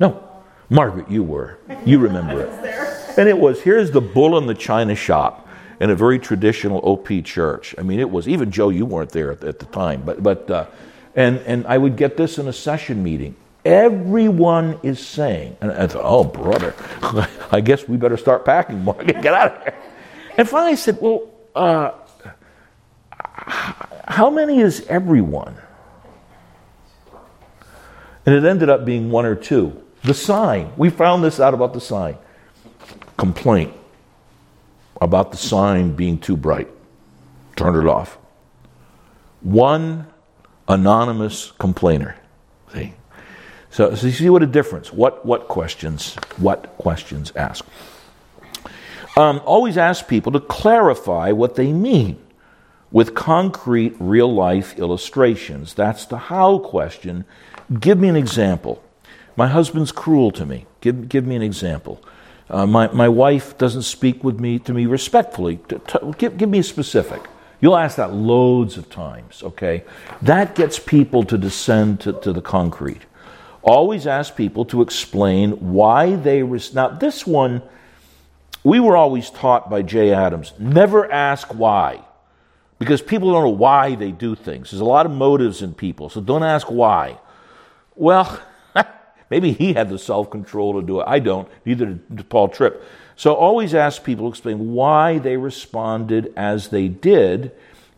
No, 0.00 0.26
Margaret, 0.70 1.10
you 1.10 1.22
were. 1.22 1.58
You 1.84 1.98
remember 1.98 2.44
it. 2.44 2.78
And 3.18 3.28
it 3.28 3.36
was 3.36 3.60
here's 3.60 3.90
the 3.90 4.00
bull 4.00 4.38
in 4.38 4.46
the 4.46 4.54
china 4.54 4.94
shop 4.94 5.41
in 5.82 5.90
a 5.90 5.96
very 5.96 6.20
traditional 6.20 6.78
OP 6.84 7.08
church. 7.24 7.74
I 7.76 7.82
mean, 7.82 7.98
it 7.98 8.08
was 8.08 8.28
even 8.28 8.52
Joe. 8.52 8.68
You 8.68 8.86
weren't 8.86 9.10
there 9.10 9.32
at, 9.32 9.42
at 9.42 9.58
the 9.58 9.66
time, 9.66 10.02
but 10.02 10.22
but 10.22 10.48
uh, 10.48 10.66
and 11.16 11.38
and 11.40 11.66
I 11.66 11.76
would 11.76 11.96
get 11.96 12.16
this 12.16 12.38
in 12.38 12.46
a 12.46 12.52
session 12.52 13.02
meeting. 13.02 13.34
Everyone 13.64 14.78
is 14.84 15.04
saying, 15.04 15.56
and 15.60 15.72
I 15.72 15.88
thought, 15.88 16.02
oh 16.04 16.22
brother, 16.22 16.76
I 17.50 17.60
guess 17.60 17.88
we 17.88 17.96
better 17.96 18.16
start 18.16 18.44
packing 18.44 18.84
more. 18.84 18.94
Get 19.04 19.26
out 19.26 19.56
of 19.56 19.62
here. 19.62 19.74
And 20.36 20.48
finally, 20.48 20.72
I 20.72 20.76
said, 20.76 20.98
well, 21.00 21.28
uh, 21.54 21.92
how 24.06 24.30
many 24.30 24.60
is 24.60 24.86
everyone? 24.88 25.56
And 28.24 28.34
it 28.34 28.44
ended 28.44 28.68
up 28.68 28.84
being 28.84 29.10
one 29.10 29.26
or 29.26 29.34
two. 29.34 29.82
The 30.04 30.14
sign. 30.14 30.72
We 30.76 30.90
found 30.90 31.22
this 31.22 31.38
out 31.38 31.54
about 31.54 31.72
the 31.72 31.80
sign. 31.80 32.18
Complaint 33.16 33.74
about 35.00 35.30
the 35.30 35.36
sign 35.36 35.94
being 35.94 36.18
too 36.18 36.36
bright. 36.36 36.68
Turned 37.56 37.76
it 37.76 37.86
off. 37.86 38.18
One 39.40 40.06
anonymous 40.68 41.52
complainer. 41.58 42.16
See? 42.72 42.94
So, 43.70 43.94
so 43.94 44.06
you 44.06 44.12
see 44.12 44.30
what 44.30 44.42
a 44.42 44.46
difference. 44.46 44.92
What 44.92 45.24
what 45.24 45.48
questions? 45.48 46.14
What 46.36 46.76
questions 46.78 47.32
ask? 47.34 47.64
Um, 49.16 49.40
always 49.44 49.76
ask 49.76 50.08
people 50.08 50.32
to 50.32 50.40
clarify 50.40 51.32
what 51.32 51.56
they 51.56 51.72
mean 51.72 52.18
with 52.90 53.14
concrete, 53.14 53.94
real 53.98 54.32
life 54.32 54.78
illustrations. 54.78 55.74
That's 55.74 56.06
the 56.06 56.18
how 56.18 56.58
question. 56.58 57.24
Give 57.80 57.98
me 57.98 58.08
an 58.08 58.16
example. 58.16 58.82
My 59.36 59.48
husband's 59.48 59.92
cruel 59.92 60.30
to 60.32 60.44
me. 60.44 60.66
Give, 60.80 61.08
give 61.08 61.26
me 61.26 61.36
an 61.36 61.42
example. 61.42 62.02
Uh, 62.50 62.66
my, 62.66 62.88
my 62.88 63.08
wife 63.08 63.56
doesn't 63.58 63.82
speak 63.82 64.22
with 64.22 64.38
me 64.38 64.58
to 64.60 64.72
me 64.72 64.86
respectfully. 64.86 65.58
To, 65.68 65.78
to, 65.78 66.14
give, 66.18 66.36
give 66.36 66.48
me 66.48 66.58
a 66.58 66.62
specific. 66.62 67.22
You'll 67.60 67.76
ask 67.76 67.96
that 67.96 68.12
loads 68.12 68.76
of 68.76 68.90
times, 68.90 69.42
okay? 69.42 69.84
That 70.20 70.56
gets 70.56 70.78
people 70.78 71.22
to 71.24 71.38
descend 71.38 72.00
to, 72.00 72.12
to 72.12 72.32
the 72.32 72.42
concrete. 72.42 73.02
Always 73.62 74.08
ask 74.08 74.34
people 74.34 74.64
to 74.66 74.82
explain 74.82 75.52
why 75.72 76.16
they. 76.16 76.42
Res- 76.42 76.74
now, 76.74 76.88
this 76.88 77.24
one, 77.24 77.62
we 78.64 78.80
were 78.80 78.96
always 78.96 79.30
taught 79.30 79.70
by 79.70 79.82
Jay 79.82 80.12
Adams 80.12 80.52
never 80.58 81.10
ask 81.10 81.54
why. 81.54 82.04
Because 82.80 83.00
people 83.00 83.30
don't 83.32 83.44
know 83.44 83.50
why 83.50 83.94
they 83.94 84.10
do 84.10 84.34
things. 84.34 84.72
There's 84.72 84.80
a 84.80 84.84
lot 84.84 85.06
of 85.06 85.12
motives 85.12 85.62
in 85.62 85.72
people, 85.72 86.08
so 86.08 86.20
don't 86.20 86.42
ask 86.42 86.68
why. 86.68 87.18
Well, 87.94 88.40
Maybe 89.32 89.52
he 89.54 89.72
had 89.72 89.88
the 89.88 89.98
self 89.98 90.28
control 90.28 90.78
to 90.78 90.86
do 90.86 91.00
it. 91.00 91.04
I 91.06 91.18
don't, 91.18 91.48
neither 91.64 91.86
did 91.86 92.28
Paul 92.28 92.48
Tripp. 92.50 92.84
So 93.16 93.32
always 93.32 93.74
ask 93.74 94.04
people 94.04 94.26
to 94.26 94.28
explain 94.28 94.74
why 94.74 95.16
they 95.20 95.38
responded 95.38 96.34
as 96.36 96.68
they 96.68 96.88
did 96.88 97.50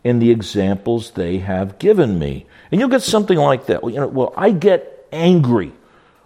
in 0.04 0.20
the 0.20 0.30
examples 0.30 1.10
they 1.10 1.38
have 1.38 1.80
given 1.80 2.20
me. 2.20 2.46
And 2.70 2.80
you'll 2.80 2.88
get 2.88 3.02
something 3.02 3.36
like 3.36 3.66
that. 3.66 3.82
Well, 3.82 3.92
you 3.92 3.98
know, 3.98 4.06
well 4.06 4.32
I 4.36 4.52
get 4.52 5.08
angry. 5.10 5.72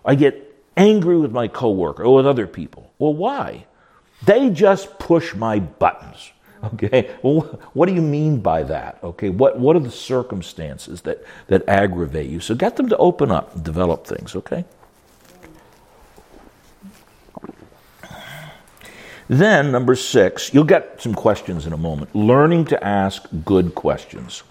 I 0.04 0.14
get 0.14 0.54
angry 0.76 1.16
with 1.16 1.32
my 1.32 1.48
coworker 1.48 2.04
or 2.04 2.16
with 2.16 2.26
other 2.26 2.46
people. 2.46 2.92
Well, 2.98 3.14
why? 3.14 3.64
They 4.26 4.50
just 4.50 4.98
push 4.98 5.34
my 5.34 5.58
buttons. 5.58 6.32
Okay. 6.74 7.14
Well, 7.22 7.42
what 7.72 7.86
do 7.86 7.94
you 7.94 8.02
mean 8.02 8.40
by 8.40 8.64
that? 8.64 8.98
Okay. 9.04 9.30
What 9.30 9.60
What 9.60 9.76
are 9.76 9.78
the 9.78 9.92
circumstances 9.92 11.02
that 11.02 11.22
that 11.46 11.62
aggravate 11.68 12.28
you? 12.28 12.40
So 12.40 12.56
get 12.56 12.74
them 12.74 12.88
to 12.88 12.96
open 12.96 13.30
up 13.30 13.54
and 13.54 13.62
develop 13.62 14.04
things. 14.08 14.34
Okay. 14.34 14.64
Then, 19.28 19.70
number 19.70 19.94
six, 19.94 20.52
you'll 20.54 20.64
get 20.64 21.02
some 21.02 21.14
questions 21.14 21.66
in 21.66 21.72
a 21.72 21.76
moment. 21.76 22.14
Learning 22.14 22.64
to 22.66 22.82
ask 22.82 23.26
good 23.44 23.74
questions. 23.74 24.42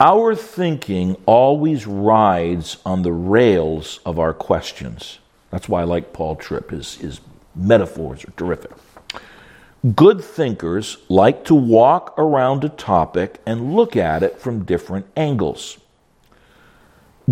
Our 0.00 0.34
thinking 0.34 1.16
always 1.26 1.86
rides 1.86 2.78
on 2.84 3.02
the 3.02 3.12
rails 3.12 4.00
of 4.04 4.18
our 4.18 4.34
questions. 4.34 5.20
That's 5.50 5.68
why 5.68 5.82
I 5.82 5.84
like 5.84 6.12
Paul 6.12 6.34
Tripp. 6.34 6.70
His, 6.70 6.96
his 6.96 7.20
metaphors 7.54 8.24
are 8.24 8.32
terrific. 8.32 8.72
Good 9.94 10.24
thinkers 10.24 10.98
like 11.08 11.44
to 11.44 11.54
walk 11.54 12.14
around 12.18 12.64
a 12.64 12.68
topic 12.68 13.40
and 13.46 13.74
look 13.74 13.94
at 13.94 14.24
it 14.24 14.40
from 14.40 14.64
different 14.64 15.06
angles. 15.16 15.78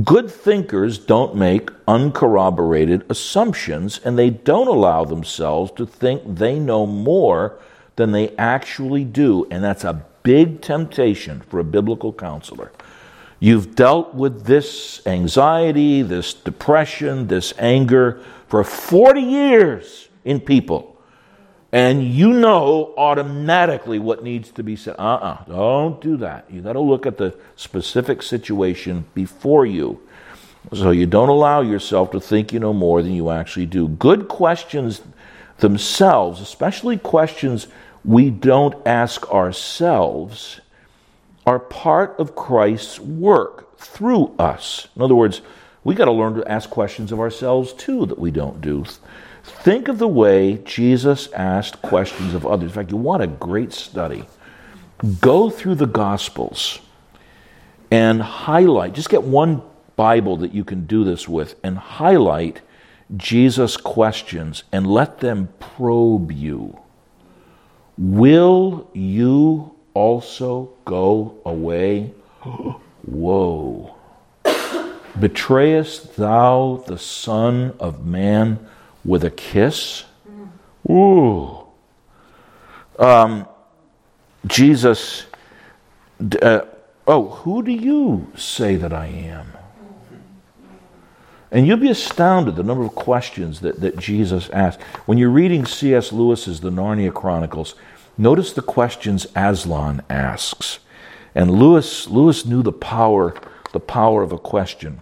Good 0.05 0.31
thinkers 0.31 0.99
don't 0.99 1.35
make 1.35 1.71
uncorroborated 1.89 3.05
assumptions 3.11 4.01
and 4.05 4.17
they 4.17 4.31
don't 4.31 4.69
allow 4.69 5.05
themselves 5.05 5.73
to 5.73 5.85
think 5.85 6.23
they 6.37 6.61
know 6.61 6.87
more 6.87 7.59
than 7.97 8.13
they 8.13 8.29
actually 8.37 9.05
do. 9.05 9.49
And 9.51 9.65
that's 9.65 9.83
a 9.83 10.05
big 10.23 10.61
temptation 10.61 11.41
for 11.41 11.59
a 11.59 11.65
biblical 11.65 12.13
counselor. 12.13 12.71
You've 13.41 13.75
dealt 13.75 14.15
with 14.15 14.45
this 14.45 15.05
anxiety, 15.07 16.03
this 16.03 16.35
depression, 16.35 17.27
this 17.27 17.53
anger 17.59 18.21
for 18.47 18.63
40 18.63 19.21
years 19.21 20.09
in 20.25 20.39
people 20.39 20.90
and 21.73 22.03
you 22.03 22.33
know 22.33 22.93
automatically 22.97 23.99
what 23.99 24.25
needs 24.25 24.51
to 24.53 24.63
be 24.63 24.77
said. 24.77 24.97
Uh 24.99 25.03
uh-uh, 25.03 25.27
uh, 25.27 25.45
do 25.45 25.53
not 25.53 26.01
do 26.01 26.17
that. 26.19 26.51
You 26.51 26.63
got 26.63 26.73
to 26.73 26.81
look 26.81 27.07
at 27.07 27.17
the 27.17 27.37
specific 27.57 28.23
situation 28.23 29.05
before 29.15 29.67
you. 29.67 30.01
So 30.75 30.91
you 30.91 31.07
don't 31.07 31.29
allow 31.29 31.63
yourself 31.63 32.11
to 32.11 32.21
think 32.21 32.53
you 32.53 32.61
know 32.61 32.73
more 32.73 33.03
than 33.03 33.13
you 33.13 33.31
actually 33.31 33.67
do. 33.67 33.89
Good 33.89 34.29
questions 34.29 35.01
themselves, 35.59 36.41
especially 36.41 36.99
questions 36.99 37.67
we 38.05 38.31
don't 38.31 38.75
ask 38.87 39.31
ourselves, 39.31 40.61
are 41.47 41.59
part 41.59 42.17
of 42.19 42.35
Christ's 42.35 42.99
work 43.01 43.79
through 43.79 44.35
us. 44.39 44.89
In 44.97 45.03
other 45.03 45.15
words, 45.15 45.41
we 45.85 45.95
got 45.95 46.07
to 46.07 46.13
learn 46.13 46.35
to 46.35 46.51
ask 46.51 46.69
questions 46.69 47.13
of 47.13 47.21
ourselves 47.21 47.73
too 47.73 48.07
that 48.07 48.19
we 48.19 48.31
don't 48.31 48.61
do. 48.61 48.85
Think 49.51 49.89
of 49.89 49.99
the 49.99 50.09
way 50.09 50.59
Jesus 50.65 51.31
asked 51.33 51.83
questions 51.83 52.35
of 52.35 52.47
others. 52.47 52.71
In 52.71 52.75
fact, 52.75 52.91
you 52.91 52.97
want 52.97 53.23
a 53.23 53.27
great 53.27 53.73
study. 53.73 54.25
Go 55.21 55.51
through 55.51 55.77
the 55.77 55.87
Gospels 55.87 56.81
and 57.91 58.23
highlight, 58.23 58.95
just 58.95 59.11
get 59.11 59.23
one 59.23 59.63
Bible 59.97 60.37
that 60.39 60.55
you 60.55 60.65
can 60.65 60.87
do 60.87 61.05
this 61.05 61.29
with, 61.29 61.57
and 61.63 61.77
highlight 61.77 62.63
Jesus' 63.17 63.77
questions 63.77 64.63
and 64.73 64.87
let 64.87 65.19
them 65.19 65.49
probe 65.59 66.31
you. 66.31 66.79
Will 67.99 68.89
you 68.95 69.75
also 69.95 70.73
go 70.85 71.35
away? 71.45 72.15
Whoa. 73.03 73.95
Betrayest 75.19 76.17
thou 76.17 76.83
the 76.87 76.99
Son 76.99 77.75
of 77.81 78.07
Man 78.07 78.67
with 79.05 79.25
a 79.25 79.31
kiss? 79.31 80.05
Ooh. 80.89 81.67
Um, 82.99 83.47
Jesus, 84.47 85.27
uh, 86.43 86.61
oh, 87.07 87.29
who 87.29 87.63
do 87.63 87.73
you 87.73 88.31
say 88.37 88.77
that 88.77 88.93
I 88.93 89.07
am? 89.07 89.53
And 91.53 91.67
you'll 91.67 91.79
be 91.79 91.91
astounded 91.91 92.55
the 92.57 92.63
number 92.63 92.85
of 92.85 92.95
questions 92.95 93.61
that, 93.61 93.81
that 93.81 93.99
Jesus 93.99 94.49
asked. 94.51 94.81
When 95.07 95.19
you're 95.19 95.31
reading 95.31 95.67
C.S. 95.67 96.13
Lewis's 96.13 96.61
The 96.61 96.71
Narnia 96.71 97.13
Chronicles, 97.13 97.75
notice 98.17 98.53
the 98.53 98.63
questions 98.63 99.27
Aslan 99.35 100.03
asks. 100.09 100.79
And 101.35 101.51
Lewis, 101.51 102.07
Lewis 102.07 102.47
knew 102.47 102.63
the 102.63 102.73
power, 102.73 103.35
the 103.73 103.81
power 103.81 104.23
of 104.23 104.31
a 104.31 104.39
question. 104.39 105.01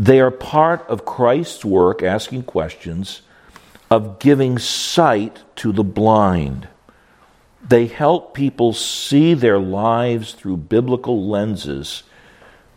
They 0.00 0.18
are 0.18 0.30
part 0.30 0.80
of 0.88 1.04
Christ's 1.04 1.62
work, 1.62 2.02
asking 2.02 2.44
questions, 2.44 3.20
of 3.90 4.18
giving 4.18 4.56
sight 4.56 5.40
to 5.56 5.72
the 5.72 5.84
blind. 5.84 6.68
They 7.68 7.84
help 7.84 8.32
people 8.32 8.72
see 8.72 9.34
their 9.34 9.58
lives 9.58 10.32
through 10.32 10.56
biblical 10.56 11.28
lenses. 11.28 12.04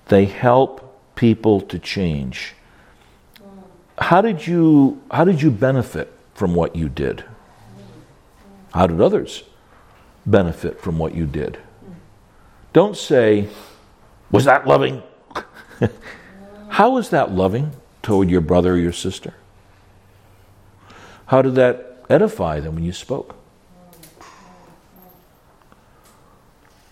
They 0.10 0.26
help 0.26 1.16
people 1.16 1.62
to 1.62 1.80
change. 1.80 2.56
How 3.98 4.20
did 4.20 4.46
you 4.46 5.02
how 5.10 5.24
did 5.24 5.42
you 5.42 5.50
benefit 5.50 6.12
from 6.34 6.54
what 6.54 6.76
you 6.76 6.90
did? 6.90 7.24
How 8.74 8.86
did 8.86 9.00
others 9.00 9.44
benefit 10.26 10.82
from 10.82 10.98
what 10.98 11.16
you 11.16 11.26
did? 11.26 11.58
Don't 12.74 12.98
say, 12.98 13.48
was 14.30 14.44
that 14.44 14.68
loving? 14.68 15.02
How 16.74 16.90
was 16.90 17.12
that 17.12 17.32
loving 17.32 17.74
toward 18.02 18.32
your 18.32 18.42
brother 18.42 18.74
or 18.74 18.78
your 18.78 18.94
sister? 18.94 19.36
How 21.28 21.44
did 21.44 21.54
that 21.54 22.04
edify 22.10 22.62
them 22.62 22.74
when 22.74 22.84
you 22.84 22.94
spoke? 22.94 23.36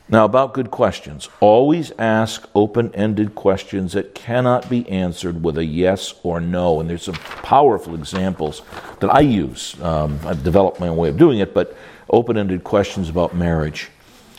Now, 0.07 0.25
about 0.25 0.53
good 0.53 0.69
questions. 0.69 1.29
Always 1.39 1.91
ask 1.97 2.47
open 2.53 2.93
ended 2.93 3.33
questions 3.33 3.93
that 3.93 4.13
cannot 4.13 4.69
be 4.69 4.87
answered 4.87 5.41
with 5.41 5.57
a 5.57 5.65
yes 5.65 6.13
or 6.21 6.39
no. 6.39 6.79
And 6.79 6.87
there's 6.87 7.01
some 7.01 7.15
powerful 7.15 7.95
examples 7.95 8.61
that 8.99 9.09
I 9.09 9.21
use. 9.21 9.81
Um, 9.81 10.19
I've 10.25 10.43
developed 10.43 10.79
my 10.79 10.89
own 10.89 10.97
way 10.97 11.09
of 11.09 11.17
doing 11.17 11.39
it, 11.39 11.55
but 11.55 11.75
open 12.07 12.37
ended 12.37 12.63
questions 12.63 13.09
about 13.09 13.35
marriage. 13.35 13.89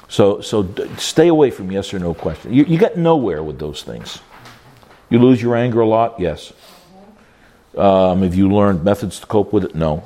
So, 0.06 0.40
so 0.40 0.62
d- 0.62 0.88
stay 0.98 1.26
away 1.26 1.50
from 1.50 1.72
yes 1.72 1.92
or 1.92 1.98
no 1.98 2.14
questions. 2.14 2.54
You, 2.54 2.62
you 2.62 2.78
get 2.78 2.96
nowhere 2.96 3.42
with 3.42 3.58
those 3.58 3.82
things. 3.82 4.20
You 5.12 5.18
lose 5.18 5.42
your 5.42 5.54
anger 5.54 5.82
a 5.82 5.86
lot? 5.86 6.18
Yes. 6.18 6.54
Um, 7.76 8.22
have 8.22 8.34
you 8.34 8.50
learned 8.50 8.82
methods 8.82 9.20
to 9.20 9.26
cope 9.26 9.52
with 9.52 9.62
it? 9.62 9.74
No. 9.74 10.04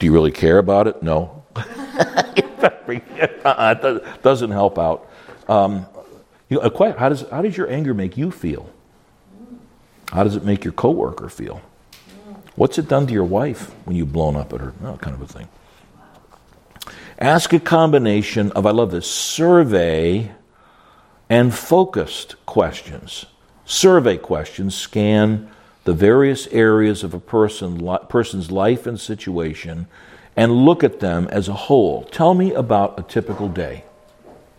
Do 0.00 0.06
you 0.06 0.12
really 0.12 0.32
care 0.32 0.58
about 0.58 0.88
it? 0.88 1.04
No. 1.04 1.44
uh, 3.44 3.74
doesn't 4.24 4.50
help 4.50 4.76
out. 4.76 5.08
Um, 5.46 5.86
you 6.48 6.60
know, 6.60 6.94
how, 6.98 7.08
does, 7.08 7.24
how 7.30 7.42
does 7.42 7.56
your 7.56 7.70
anger 7.70 7.94
make 7.94 8.16
you 8.16 8.32
feel? 8.32 8.68
How 10.10 10.24
does 10.24 10.34
it 10.34 10.44
make 10.44 10.64
your 10.64 10.72
coworker 10.72 11.28
feel? 11.28 11.62
What's 12.56 12.76
it 12.78 12.88
done 12.88 13.06
to 13.06 13.12
your 13.12 13.22
wife 13.22 13.70
when 13.84 13.94
you've 13.94 14.12
blown 14.12 14.34
up 14.34 14.52
at 14.52 14.60
her? 14.60 14.74
That 14.80 15.00
kind 15.00 15.14
of 15.14 15.22
a 15.22 15.28
thing. 15.28 15.46
Ask 17.20 17.52
a 17.52 17.60
combination 17.60 18.50
of, 18.50 18.66
I 18.66 18.72
love 18.72 18.90
this, 18.90 19.08
survey 19.08 20.32
and 21.30 21.54
focused 21.54 22.34
questions. 22.46 23.26
Survey 23.64 24.16
questions 24.16 24.74
scan 24.74 25.50
the 25.84 25.92
various 25.92 26.46
areas 26.48 27.02
of 27.02 27.14
a 27.14 27.20
person, 27.20 27.86
person's 28.08 28.50
life 28.50 28.86
and 28.86 28.98
situation 28.98 29.86
and 30.36 30.52
look 30.52 30.82
at 30.82 31.00
them 31.00 31.28
as 31.30 31.48
a 31.48 31.52
whole. 31.52 32.04
Tell 32.04 32.34
me 32.34 32.52
about 32.52 32.98
a 32.98 33.02
typical 33.02 33.48
day. 33.48 33.84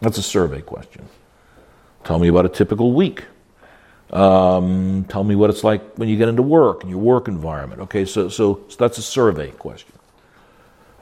That's 0.02 0.18
a 0.18 0.24
survey 0.24 0.62
question. 0.62 1.06
Tell 2.04 2.20
me 2.20 2.28
about 2.28 2.46
a 2.46 2.50
typical 2.50 2.94
week. 2.94 3.26
Um, 4.12 5.06
tell 5.10 5.24
me 5.24 5.36
what 5.36 5.50
it's 5.50 5.64
like 5.64 5.96
when 5.96 6.08
you 6.08 6.16
get 6.16 6.30
into 6.30 6.44
work 6.44 6.84
and 6.84 6.90
your 6.90 7.00
work 7.00 7.28
environment. 7.28 7.82
Okay, 7.82 8.06
so, 8.06 8.30
so, 8.30 8.62
so 8.70 8.78
that's 8.78 8.98
a 8.98 9.02
survey 9.02 9.52
question. 9.52 9.92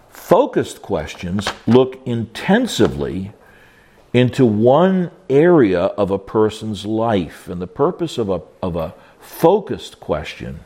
Focused 0.10 0.82
questions 0.82 1.48
look 1.68 2.00
intensively 2.06 3.34
into 4.14 4.46
one 4.46 5.12
area 5.30 5.82
of 5.82 6.12
a 6.12 6.20
person's 6.20 6.86
life. 6.86 7.48
And 7.48 7.62
the 7.62 7.68
purpose 7.68 8.18
of 8.18 8.30
a, 8.30 8.42
of 8.62 8.76
a 8.76 8.94
focused 9.20 10.00
question 10.00 10.60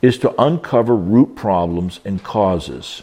is 0.00 0.18
to 0.18 0.42
uncover 0.42 0.96
root 0.96 1.36
problems 1.36 2.00
and 2.04 2.22
causes. 2.24 3.02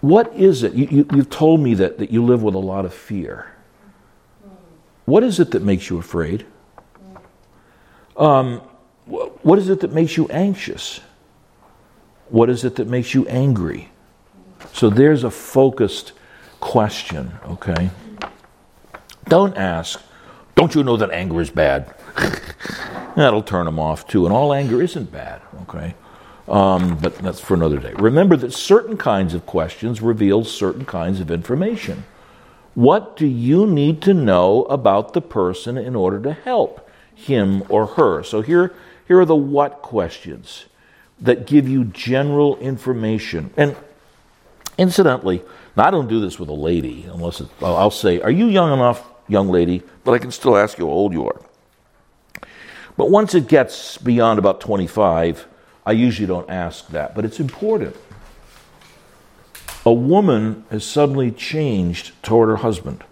What 0.00 0.34
is 0.34 0.62
it? 0.62 0.72
You, 0.72 0.88
you, 0.90 1.06
you've 1.14 1.30
told 1.30 1.60
me 1.60 1.74
that, 1.74 1.98
that 1.98 2.10
you 2.10 2.24
live 2.24 2.42
with 2.42 2.54
a 2.54 2.58
lot 2.58 2.86
of 2.86 2.94
fear. 2.94 3.46
What 5.04 5.22
is 5.22 5.38
it 5.38 5.50
that 5.50 5.62
makes 5.62 5.90
you 5.90 5.98
afraid? 5.98 6.46
Um, 8.16 8.60
what 9.06 9.58
is 9.58 9.68
it 9.68 9.80
that 9.80 9.92
makes 9.92 10.16
you 10.16 10.28
anxious? 10.28 11.00
What 12.28 12.48
is 12.48 12.64
it 12.64 12.76
that 12.76 12.86
makes 12.86 13.12
you 13.12 13.26
angry? 13.26 13.90
So 14.72 14.88
there's 14.88 15.24
a 15.24 15.30
focused 15.30 16.12
question, 16.60 17.32
okay? 17.46 17.90
Don't 19.30 19.56
ask, 19.56 20.02
don't 20.56 20.74
you 20.74 20.82
know 20.82 20.96
that 20.96 21.12
anger 21.12 21.40
is 21.40 21.50
bad? 21.50 21.94
That'll 23.16 23.44
turn 23.44 23.64
them 23.64 23.78
off 23.78 24.08
too. 24.08 24.26
And 24.26 24.34
all 24.34 24.52
anger 24.52 24.82
isn't 24.82 25.12
bad, 25.12 25.40
okay? 25.62 25.94
Um, 26.48 26.98
but 26.98 27.14
that's 27.18 27.38
for 27.38 27.54
another 27.54 27.78
day. 27.78 27.94
Remember 27.94 28.36
that 28.36 28.52
certain 28.52 28.96
kinds 28.96 29.32
of 29.32 29.46
questions 29.46 30.02
reveal 30.02 30.42
certain 30.42 30.84
kinds 30.84 31.20
of 31.20 31.30
information. 31.30 32.02
What 32.74 33.16
do 33.16 33.26
you 33.26 33.66
need 33.66 34.02
to 34.02 34.14
know 34.14 34.64
about 34.64 35.12
the 35.12 35.20
person 35.20 35.78
in 35.78 35.94
order 35.94 36.20
to 36.22 36.32
help 36.32 36.90
him 37.14 37.62
or 37.68 37.86
her? 37.86 38.24
So 38.24 38.40
here, 38.40 38.74
here 39.06 39.20
are 39.20 39.24
the 39.24 39.36
what 39.36 39.80
questions 39.80 40.64
that 41.20 41.46
give 41.46 41.68
you 41.68 41.84
general 41.84 42.56
information. 42.58 43.52
And 43.56 43.76
incidentally, 44.76 45.42
now 45.76 45.86
I 45.86 45.90
don't 45.92 46.08
do 46.08 46.20
this 46.20 46.40
with 46.40 46.48
a 46.48 46.54
lady 46.54 47.04
unless 47.04 47.40
I'll 47.62 47.92
say, 47.92 48.20
Are 48.22 48.30
you 48.30 48.46
young 48.46 48.72
enough, 48.72 49.06
young 49.30 49.48
lady, 49.48 49.82
but 50.04 50.12
I 50.12 50.18
can 50.18 50.30
still 50.30 50.56
ask 50.56 50.78
you 50.78 50.86
how 50.86 50.92
old 50.92 51.12
you 51.12 51.26
are? 51.26 51.40
But 52.96 53.10
once 53.10 53.34
it 53.34 53.48
gets 53.48 53.96
beyond 53.96 54.38
about 54.38 54.60
25, 54.60 55.46
I 55.86 55.92
usually 55.92 56.26
don't 56.26 56.50
ask 56.50 56.88
that, 56.88 57.14
but 57.14 57.24
it's 57.24 57.40
important. 57.40 57.96
A 59.86 59.92
woman 59.92 60.64
has 60.70 60.84
suddenly 60.84 61.30
changed 61.30 62.12
toward 62.22 62.48
her 62.50 62.56
husband. 62.56 63.04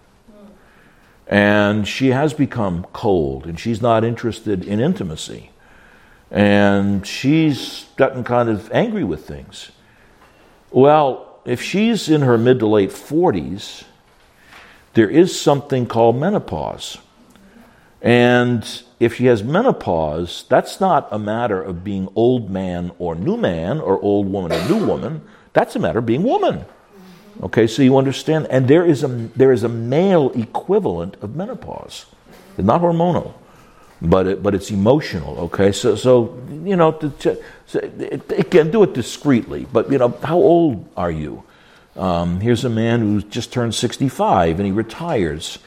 And 1.25 1.87
she 1.87 2.07
has 2.09 2.33
become 2.33 2.87
cold 2.91 3.45
and 3.45 3.59
she's 3.59 3.81
not 3.81 4.03
interested 4.03 4.65
in 4.65 4.79
intimacy. 4.79 5.51
And 6.31 7.05
she's 7.05 7.85
gotten 7.97 8.23
kind 8.23 8.49
of 8.49 8.71
angry 8.71 9.03
with 9.03 9.27
things. 9.27 9.71
Well, 10.71 11.39
if 11.45 11.61
she's 11.61 12.09
in 12.09 12.21
her 12.21 12.37
mid 12.37 12.59
to 12.59 12.67
late 12.67 12.89
40s, 12.89 13.83
there 14.93 15.09
is 15.09 15.39
something 15.39 15.85
called 15.85 16.17
menopause. 16.17 16.97
And 18.01 18.65
if 18.99 19.15
she 19.15 19.25
has 19.25 19.43
menopause, 19.43 20.45
that's 20.49 20.79
not 20.79 21.07
a 21.11 21.19
matter 21.19 21.61
of 21.61 21.83
being 21.83 22.09
old 22.15 22.49
man 22.49 22.91
or 22.97 23.15
new 23.15 23.37
man 23.37 23.79
or 23.79 23.99
old 24.01 24.31
woman 24.31 24.51
or 24.51 24.69
new 24.69 24.85
woman. 24.85 25.21
That's 25.53 25.75
a 25.75 25.79
matter 25.79 25.99
of 25.99 26.05
being 26.05 26.23
woman. 26.23 26.65
Okay, 27.41 27.67
so 27.67 27.81
you 27.81 27.97
understand, 27.97 28.47
and 28.49 28.67
there 28.67 28.85
is 28.85 29.03
a 29.03 29.07
there 29.07 29.53
is 29.53 29.63
a 29.63 29.69
male 29.69 30.29
equivalent 30.35 31.15
of 31.21 31.35
menopause, 31.35 32.05
it's 32.57 32.65
not 32.65 32.81
hormonal, 32.81 33.33
but 34.01 34.27
it, 34.27 34.43
but 34.43 34.53
it's 34.53 34.71
emotional. 34.71 35.39
Okay, 35.47 35.71
so 35.71 35.95
so 35.95 36.37
you 36.65 36.75
know, 36.75 36.91
to, 36.91 37.09
to, 37.09 37.41
so 37.65 37.79
it, 37.79 38.29
it, 38.29 38.51
can 38.51 38.71
do 38.71 38.83
it 38.83 38.93
discreetly, 38.93 39.65
but 39.71 39.89
you 39.89 39.97
know, 39.97 40.09
how 40.21 40.35
old 40.35 40.85
are 40.97 41.11
you? 41.11 41.43
Um, 41.95 42.39
here's 42.39 42.63
a 42.63 42.69
man 42.69 43.01
who's 43.01 43.23
just 43.25 43.51
turned 43.51 43.75
sixty 43.75 44.09
five 44.09 44.59
and 44.59 44.65
he 44.65 44.71
retires 44.71 45.59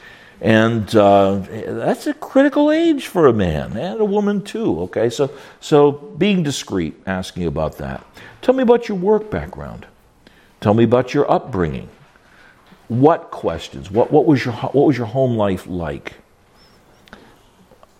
and 0.43 0.93
uh, 0.93 1.35
that's 1.49 2.05
a 2.05 2.13
critical 2.13 2.69
age 2.69 3.07
for 3.07 3.27
a 3.27 3.33
man 3.33 3.77
and 3.77 4.01
a 4.01 4.05
woman 4.05 4.41
too. 4.41 4.81
Okay, 4.81 5.09
so 5.09 5.31
so 5.61 5.93
being 5.93 6.43
discreet, 6.43 7.01
asking 7.05 7.45
about 7.45 7.77
that. 7.77 8.05
Tell 8.41 8.53
me 8.53 8.61
about 8.61 8.89
your 8.89 8.97
work 8.97 9.31
background. 9.31 9.87
Tell 10.59 10.73
me 10.73 10.83
about 10.83 11.13
your 11.13 11.31
upbringing. 11.31 11.87
What 12.89 13.31
questions? 13.31 13.89
What 13.89 14.11
what 14.11 14.25
was 14.25 14.43
your 14.43 14.53
what 14.53 14.85
was 14.85 14.97
your 14.97 15.07
home 15.07 15.37
life 15.37 15.65
like? 15.65 16.15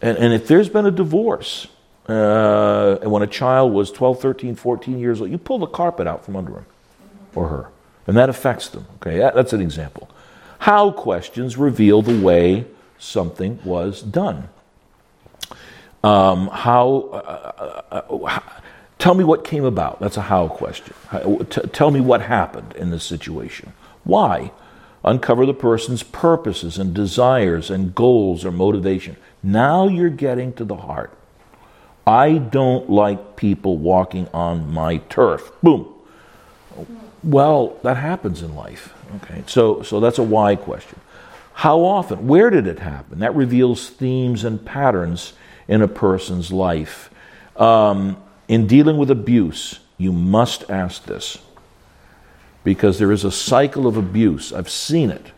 And, 0.02 0.18
and 0.18 0.34
if 0.34 0.46
there's 0.50 0.68
been 0.68 0.86
a 0.86 0.92
divorce, 0.92 1.68
uh, 2.10 2.98
and 3.02 3.10
when 3.10 3.22
a 3.22 3.28
child 3.28 3.72
was 3.72 3.90
12, 3.90 4.20
13, 4.20 4.56
14 4.56 5.00
years 5.00 5.22
old, 5.22 5.32
you 5.32 5.38
pull 5.38 5.60
the 5.60 5.66
carpet 5.66 6.08
out 6.08 6.26
from 6.26 6.36
under 6.36 6.52
him 6.52 6.66
or 7.34 7.48
her, 7.48 7.70
and 8.08 8.18
that 8.18 8.30
affects 8.30 8.70
them. 8.70 8.86
Okay, 8.96 9.18
that's 9.18 9.54
an 9.54 9.62
example. 9.62 10.10
How 10.60 10.92
questions 10.92 11.58
reveal 11.58 12.02
the 12.02 12.20
way 12.20 12.66
something 12.98 13.60
was 13.64 14.02
done. 14.02 14.50
Um, 16.04 16.48
how, 16.48 17.10
uh, 17.14 17.82
uh, 17.92 18.16
uh, 18.26 18.40
tell 18.98 19.14
me 19.14 19.24
what 19.24 19.44
came 19.44 19.66
about. 19.66 20.00
That's 20.00 20.18
a 20.18 20.22
how 20.22 20.48
question. 20.48 20.94
T- 21.50 21.62
tell 21.72 21.92
me 21.92 22.02
what 22.02 22.22
happened 22.22 22.74
in 22.76 22.90
this 22.90 23.04
situation. 23.04 23.74
Why? 24.04 24.52
Uncover 25.04 25.46
the 25.46 25.54
person's 25.54 26.04
purposes 26.04 26.78
and 26.78 26.94
desires 26.94 27.70
and 27.70 27.94
goals 27.94 28.46
or 28.46 28.52
motivation. 28.52 29.18
Now 29.42 29.88
you're 29.88 30.10
getting 30.10 30.54
to 30.54 30.66
the 30.66 30.78
heart. 30.78 31.18
I 32.06 32.38
don't 32.38 32.90
like 32.90 33.38
people 33.38 33.78
walking 33.78 34.28
on 34.34 34.72
my 34.74 34.98
turf. 34.98 35.52
Boom. 35.62 35.93
Well, 37.24 37.80
that 37.84 37.98
happens 37.98 38.42
in 38.42 38.56
life. 38.56 38.94
Okay, 39.18 39.44
so 39.48 39.82
so 39.84 40.00
that's 40.00 40.18
a 40.18 40.24
why 40.24 40.56
question. 40.56 41.00
How 41.54 41.82
often? 41.82 42.28
Where 42.28 42.50
did 42.50 42.68
it 42.68 42.80
happen? 42.80 43.20
That 43.20 43.36
reveals 43.36 43.90
themes 43.90 44.44
and 44.44 44.64
patterns 44.66 45.34
in 45.68 45.82
a 45.82 45.88
person's 45.88 46.52
life. 46.52 47.10
Um, 47.56 48.18
in 48.48 48.68
dealing 48.68 48.98
with 48.98 49.12
abuse, 49.12 49.80
you 49.98 50.12
must 50.12 50.70
ask 50.70 51.06
this 51.06 51.38
because 52.64 53.00
there 53.00 53.12
is 53.12 53.24
a 53.24 53.32
cycle 53.32 53.88
of 53.88 53.98
abuse. 53.98 54.52
I've 54.52 54.70
seen 54.70 55.12
it. 55.12 55.32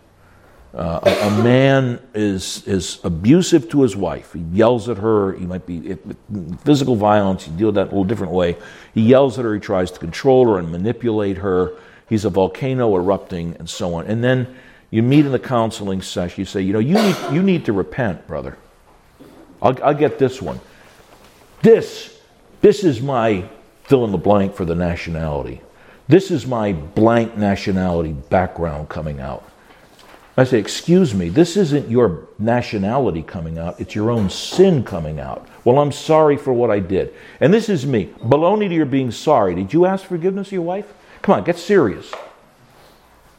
Uh, 0.76 1.00
a, 1.22 1.42
man 1.42 2.02
is 2.14 2.68
is 2.68 3.00
abusive 3.06 3.70
to 3.70 3.82
his 3.82 3.96
wife. 3.96 4.34
He 4.34 4.40
yells 4.52 4.90
at 4.90 4.98
her. 4.98 5.32
He 5.32 5.46
might 5.46 5.66
be 5.66 5.96
physical 6.66 6.98
violence. 6.98 7.48
You 7.48 7.54
deal 7.54 7.68
with 7.68 7.76
that 7.76 7.84
a 7.84 7.92
little 7.92 8.04
different 8.04 8.34
way. 8.34 8.58
He 8.94 9.02
yells 9.02 9.40
at 9.40 9.46
her. 9.46 9.54
He 9.54 9.62
tries 9.62 9.90
to 9.92 10.00
control 10.00 10.46
her 10.50 10.60
and 10.60 10.70
manipulate 10.70 11.38
her. 11.38 11.78
He's 12.10 12.26
a 12.26 12.30
volcano 12.30 12.94
erupting, 12.98 13.56
and 13.58 13.70
so 13.70 13.94
on. 13.94 14.08
And 14.08 14.22
then 14.22 14.54
you 14.92 15.02
meet 15.02 15.26
in 15.26 15.32
the 15.32 15.40
counseling 15.40 16.02
session. 16.02 16.42
You 16.42 16.46
say, 16.46 16.62
you 16.62 16.74
know, 16.74 16.80
you 16.80 16.96
need 16.96 17.16
you 17.32 17.42
need 17.42 17.64
to 17.66 17.74
repent, 17.74 18.28
brother. 18.28 18.58
I'll, 19.62 19.82
I'll 19.82 19.94
get 19.94 20.20
this 20.20 20.42
one. 20.42 20.60
This 21.62 22.20
this 22.60 22.84
is 22.84 23.02
my 23.02 23.48
fill 23.84 24.04
in 24.04 24.12
the 24.12 24.18
blank 24.18 24.54
for 24.54 24.66
the 24.66 24.76
nationality. 24.76 25.62
This 26.10 26.32
is 26.32 26.46
my 26.46 26.74
blank 26.74 27.38
nationality 27.38 28.12
background 28.12 28.90
coming 28.90 29.22
out. 29.22 29.50
I 30.38 30.44
say, 30.44 30.60
Excuse 30.60 31.14
me, 31.14 31.30
this 31.30 31.56
isn't 31.56 31.90
your 31.90 32.28
nationality 32.38 33.24
coming 33.24 33.58
out, 33.58 33.80
it's 33.80 33.96
your 33.96 34.12
own 34.12 34.30
sin 34.30 34.84
coming 34.84 35.20
out. 35.20 35.48
Well, 35.64 35.80
I'm 35.80 35.92
sorry 35.92 36.38
for 36.38 36.54
what 36.54 36.72
I 36.72 36.80
did. 36.80 37.14
And 37.40 37.54
this 37.54 37.70
is 37.70 37.86
me. 37.86 38.14
Baloney 38.22 38.68
to 38.68 38.76
your 38.76 38.86
being 38.86 39.12
sorry. 39.12 39.56
Did 39.56 39.74
you 39.74 39.86
ask 39.86 40.06
forgiveness 40.06 40.48
of 40.48 40.54
your 40.54 40.62
wife? 40.62 40.94
Come 41.22 41.36
on, 41.36 41.44
get 41.44 41.58
serious. 41.58 42.14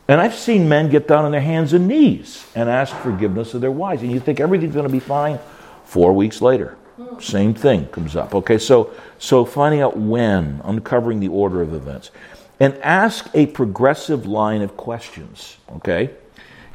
And 0.08 0.20
I've 0.20 0.34
seen 0.34 0.68
men 0.68 0.88
get 0.88 1.08
down 1.08 1.24
on 1.24 1.32
their 1.32 1.40
hands 1.40 1.72
and 1.72 1.88
knees 1.88 2.46
and 2.54 2.68
ask 2.68 2.94
forgiveness 2.96 3.54
of 3.54 3.60
their 3.60 3.72
wives. 3.72 4.02
And 4.02 4.12
you 4.12 4.20
think 4.20 4.40
everything's 4.40 4.74
going 4.74 4.86
to 4.86 4.92
be 4.92 5.00
fine. 5.00 5.38
Four 5.84 6.12
weeks 6.12 6.40
later, 6.40 6.76
same 7.20 7.54
thing 7.54 7.86
comes 7.88 8.16
up. 8.16 8.34
Okay, 8.34 8.58
so, 8.58 8.92
so 9.18 9.44
finding 9.44 9.80
out 9.80 9.96
when, 9.96 10.60
uncovering 10.64 11.20
the 11.20 11.28
order 11.28 11.60
of 11.60 11.74
events. 11.74 12.10
And 12.58 12.74
ask 12.78 13.28
a 13.34 13.46
progressive 13.46 14.26
line 14.26 14.62
of 14.62 14.76
questions. 14.76 15.58
Okay? 15.76 16.10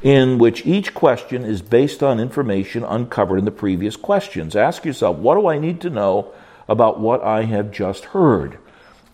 In 0.02 0.40
which 0.40 0.66
each 0.66 0.94
question 0.94 1.44
is 1.44 1.62
based 1.62 2.02
on 2.02 2.20
information 2.20 2.84
uncovered 2.84 3.38
in 3.38 3.46
the 3.46 3.52
previous 3.52 3.96
questions. 3.96 4.56
Ask 4.56 4.84
yourself, 4.84 5.18
what 5.18 5.36
do 5.36 5.48
I 5.48 5.60
need 5.60 5.82
to 5.82 5.90
know 5.90 6.34
about 6.68 7.00
what 7.00 7.24
I 7.24 7.44
have 7.44 7.72
just 7.72 8.06
heard? 8.06 8.58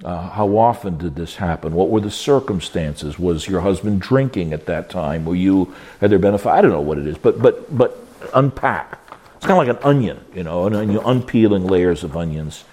Uh, 0.03 0.29
how 0.29 0.57
often 0.57 0.97
did 0.97 1.15
this 1.15 1.37
happen? 1.37 1.73
What 1.73 1.89
were 1.89 1.99
the 1.99 2.11
circumstances? 2.11 3.17
Was 3.17 3.47
your 3.47 3.61
husband 3.61 3.99
drinking 3.99 4.53
at 4.53 4.67
that 4.67 4.89
time? 4.89 5.25
Were 5.25 5.35
you 5.35 5.73
had 5.99 6.11
there 6.11 6.19
been 6.19 6.35
a 6.35 6.49
I 6.49 6.61
don't 6.61 6.71
know 6.71 6.81
what 6.81 6.99
it 6.99 7.07
is, 7.07 7.17
but 7.17 7.41
but 7.41 7.75
but 7.75 7.97
unpack. 8.33 8.99
It's 9.35 9.45
kind 9.45 9.59
of 9.59 9.67
like 9.67 9.77
an 9.77 9.83
onion, 9.83 10.23
you 10.33 10.43
know, 10.43 10.67
and 10.67 10.91
you're 10.91 11.07
unpeeling 11.07 11.67
layers 11.67 12.03
of 12.03 12.15
onions. 12.15 12.63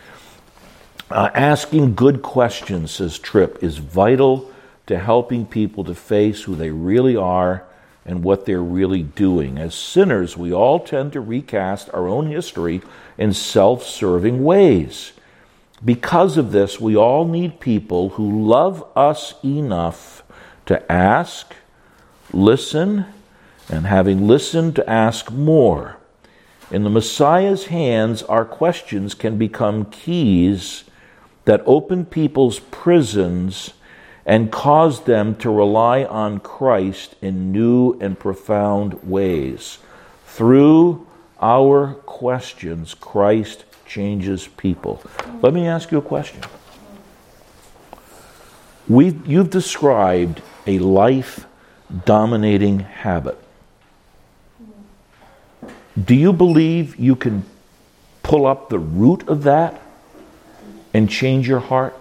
Uh, 1.10 1.30
asking 1.34 1.94
good 1.94 2.22
questions, 2.22 2.90
says 2.90 3.18
Tripp, 3.18 3.62
is 3.62 3.78
vital 3.78 4.50
to 4.86 4.98
helping 4.98 5.46
people 5.46 5.84
to 5.84 5.94
face 5.94 6.42
who 6.42 6.54
they 6.54 6.70
really 6.70 7.16
are 7.16 7.64
and 8.04 8.22
what 8.22 8.44
they're 8.44 8.62
really 8.62 9.02
doing. 9.02 9.58
As 9.58 9.74
sinners, 9.74 10.36
we 10.36 10.52
all 10.52 10.80
tend 10.80 11.12
to 11.12 11.20
recast 11.20 11.88
our 11.94 12.06
own 12.06 12.26
history 12.26 12.82
in 13.16 13.32
self 13.32 13.84
serving 13.84 14.44
ways. 14.44 15.12
Because 15.84 16.36
of 16.36 16.52
this, 16.52 16.80
we 16.80 16.96
all 16.96 17.26
need 17.26 17.60
people 17.60 18.10
who 18.10 18.46
love 18.46 18.86
us 18.96 19.34
enough 19.44 20.22
to 20.66 20.90
ask, 20.90 21.54
listen, 22.32 23.06
and 23.68 23.86
having 23.86 24.26
listened, 24.26 24.76
to 24.76 24.88
ask 24.88 25.30
more. 25.30 25.98
In 26.70 26.84
the 26.84 26.90
Messiah's 26.90 27.66
hands, 27.66 28.22
our 28.22 28.44
questions 28.44 29.14
can 29.14 29.36
become 29.36 29.84
keys 29.86 30.84
that 31.44 31.62
open 31.66 32.06
people's 32.06 32.58
prisons 32.58 33.74
and 34.26 34.50
cause 34.50 35.04
them 35.04 35.34
to 35.36 35.50
rely 35.50 36.04
on 36.04 36.40
Christ 36.40 37.14
in 37.20 37.52
new 37.52 37.98
and 38.00 38.18
profound 38.18 39.02
ways. 39.04 39.78
Through 40.26 41.06
our 41.40 41.94
questions, 42.06 42.94
Christ 42.94 43.64
changes 43.86 44.48
people. 44.48 45.02
Let 45.42 45.52
me 45.52 45.66
ask 45.66 45.90
you 45.90 45.98
a 45.98 46.02
question. 46.02 46.40
We, 48.88 49.18
you've 49.26 49.50
described 49.50 50.42
a 50.66 50.78
life 50.78 51.46
dominating 52.04 52.80
habit. 52.80 53.38
Do 56.02 56.14
you 56.14 56.32
believe 56.32 56.96
you 56.96 57.14
can 57.14 57.44
pull 58.22 58.46
up 58.46 58.68
the 58.68 58.78
root 58.78 59.28
of 59.28 59.44
that 59.44 59.80
and 60.92 61.08
change 61.08 61.46
your 61.46 61.60
heart? 61.60 61.94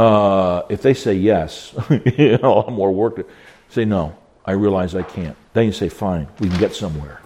Uh, 0.00 0.64
if 0.70 0.80
they 0.80 0.94
say 0.94 1.12
yes, 1.12 1.74
you 2.16 2.38
know, 2.38 2.64
more 2.70 2.90
work. 2.90 3.16
To, 3.16 3.26
say 3.68 3.84
no. 3.84 4.16
I 4.46 4.52
realize 4.52 4.94
I 4.94 5.02
can't. 5.02 5.36
Then 5.52 5.66
you 5.66 5.72
say, 5.72 5.90
fine, 5.90 6.26
we 6.38 6.48
can 6.48 6.58
get 6.58 6.74
somewhere. 6.74 7.20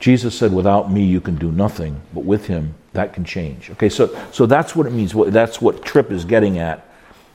Jesus 0.00 0.34
said, 0.34 0.54
without 0.54 0.90
me, 0.90 1.04
you 1.04 1.20
can 1.20 1.34
do 1.36 1.52
nothing, 1.52 2.00
but 2.14 2.24
with 2.24 2.46
him, 2.46 2.74
that 2.94 3.12
can 3.12 3.22
change. 3.22 3.68
Okay, 3.72 3.90
so, 3.90 4.18
so 4.32 4.46
that's 4.46 4.74
what 4.74 4.86
it 4.86 4.94
means. 4.94 5.12
That's 5.12 5.60
what 5.60 5.84
Tripp 5.84 6.10
is 6.10 6.24
getting 6.24 6.58
at. 6.58 6.88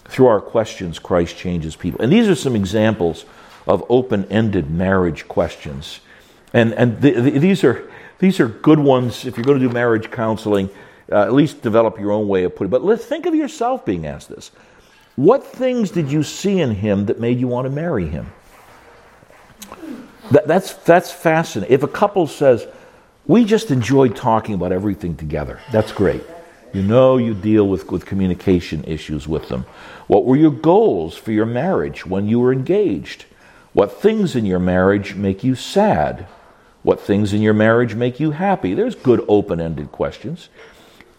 Through 0.06 0.26
our 0.26 0.42
questions, 0.42 0.98
Christ 0.98 1.38
changes 1.38 1.76
people. 1.76 2.02
And 2.02 2.12
these 2.12 2.28
are 2.28 2.36
some 2.36 2.56
examples 2.56 3.26
of 3.68 3.86
open 3.88 4.26
ended 4.32 4.72
marriage 4.72 5.28
questions. 5.28 6.00
And, 6.54 6.74
and 6.74 7.00
the, 7.02 7.12
the, 7.12 7.38
these, 7.38 7.64
are, 7.64 7.88
these 8.18 8.40
are 8.40 8.48
good 8.48 8.80
ones 8.80 9.26
if 9.26 9.38
you're 9.38 9.46
going 9.46 9.60
to 9.60 9.68
do 9.68 9.72
marriage 9.72 10.10
counseling 10.10 10.72
uh, 11.12 11.24
at 11.24 11.34
least 11.34 11.62
develop 11.62 12.00
your 12.00 12.12
own 12.12 12.28
way 12.28 12.44
of 12.44 12.56
putting 12.56 12.70
it. 12.70 12.72
But 12.72 12.84
let's 12.84 13.06
think 13.06 13.26
of 13.26 13.36
yourself 13.36 13.86
being 13.86 14.06
asked 14.06 14.30
this. 14.30 14.52
What 15.16 15.46
things 15.46 15.92
did 15.92 16.12
you 16.12 16.24
see 16.24 16.60
in 16.60 16.72
him 16.72 17.06
that 17.06 17.20
made 17.20 17.40
you 17.40 17.48
want 17.48 17.66
to 17.66 17.70
marry 17.70 18.08
him? 18.08 18.32
That, 20.32 20.48
that's, 20.48 20.74
that's 20.74 21.12
fascinating. 21.12 21.74
If 21.74 21.84
a 21.84 21.88
couple 21.88 22.26
says, 22.28 22.66
we 23.26 23.46
just 23.46 23.72
enjoyed 23.72 24.16
talking 24.16 24.56
about 24.56 24.72
everything 24.72 25.16
together, 25.16 25.60
that's 25.72 25.92
great. 25.92 26.24
You 26.74 26.82
know 26.82 27.18
you 27.18 27.36
deal 27.36 27.68
with, 27.68 27.92
with 27.92 28.06
communication 28.06 28.84
issues 28.86 29.28
with 29.28 29.50
them. 29.50 29.66
What 30.08 30.26
were 30.26 30.36
your 30.36 30.52
goals 30.52 31.16
for 31.16 31.32
your 31.32 31.46
marriage 31.46 32.06
when 32.06 32.28
you 32.28 32.40
were 32.40 32.52
engaged? 32.52 33.26
What 33.74 34.02
things 34.02 34.36
in 34.36 34.46
your 34.46 34.60
marriage 34.60 35.14
make 35.14 35.44
you 35.44 35.54
sad? 35.54 36.26
What 36.82 37.00
things 37.00 37.32
in 37.32 37.42
your 37.42 37.54
marriage 37.54 37.96
make 37.96 38.20
you 38.20 38.32
happy? 38.32 38.74
There's 38.74 38.96
good 38.96 39.24
open 39.28 39.62
ended 39.62 39.92
questions. 39.92 40.50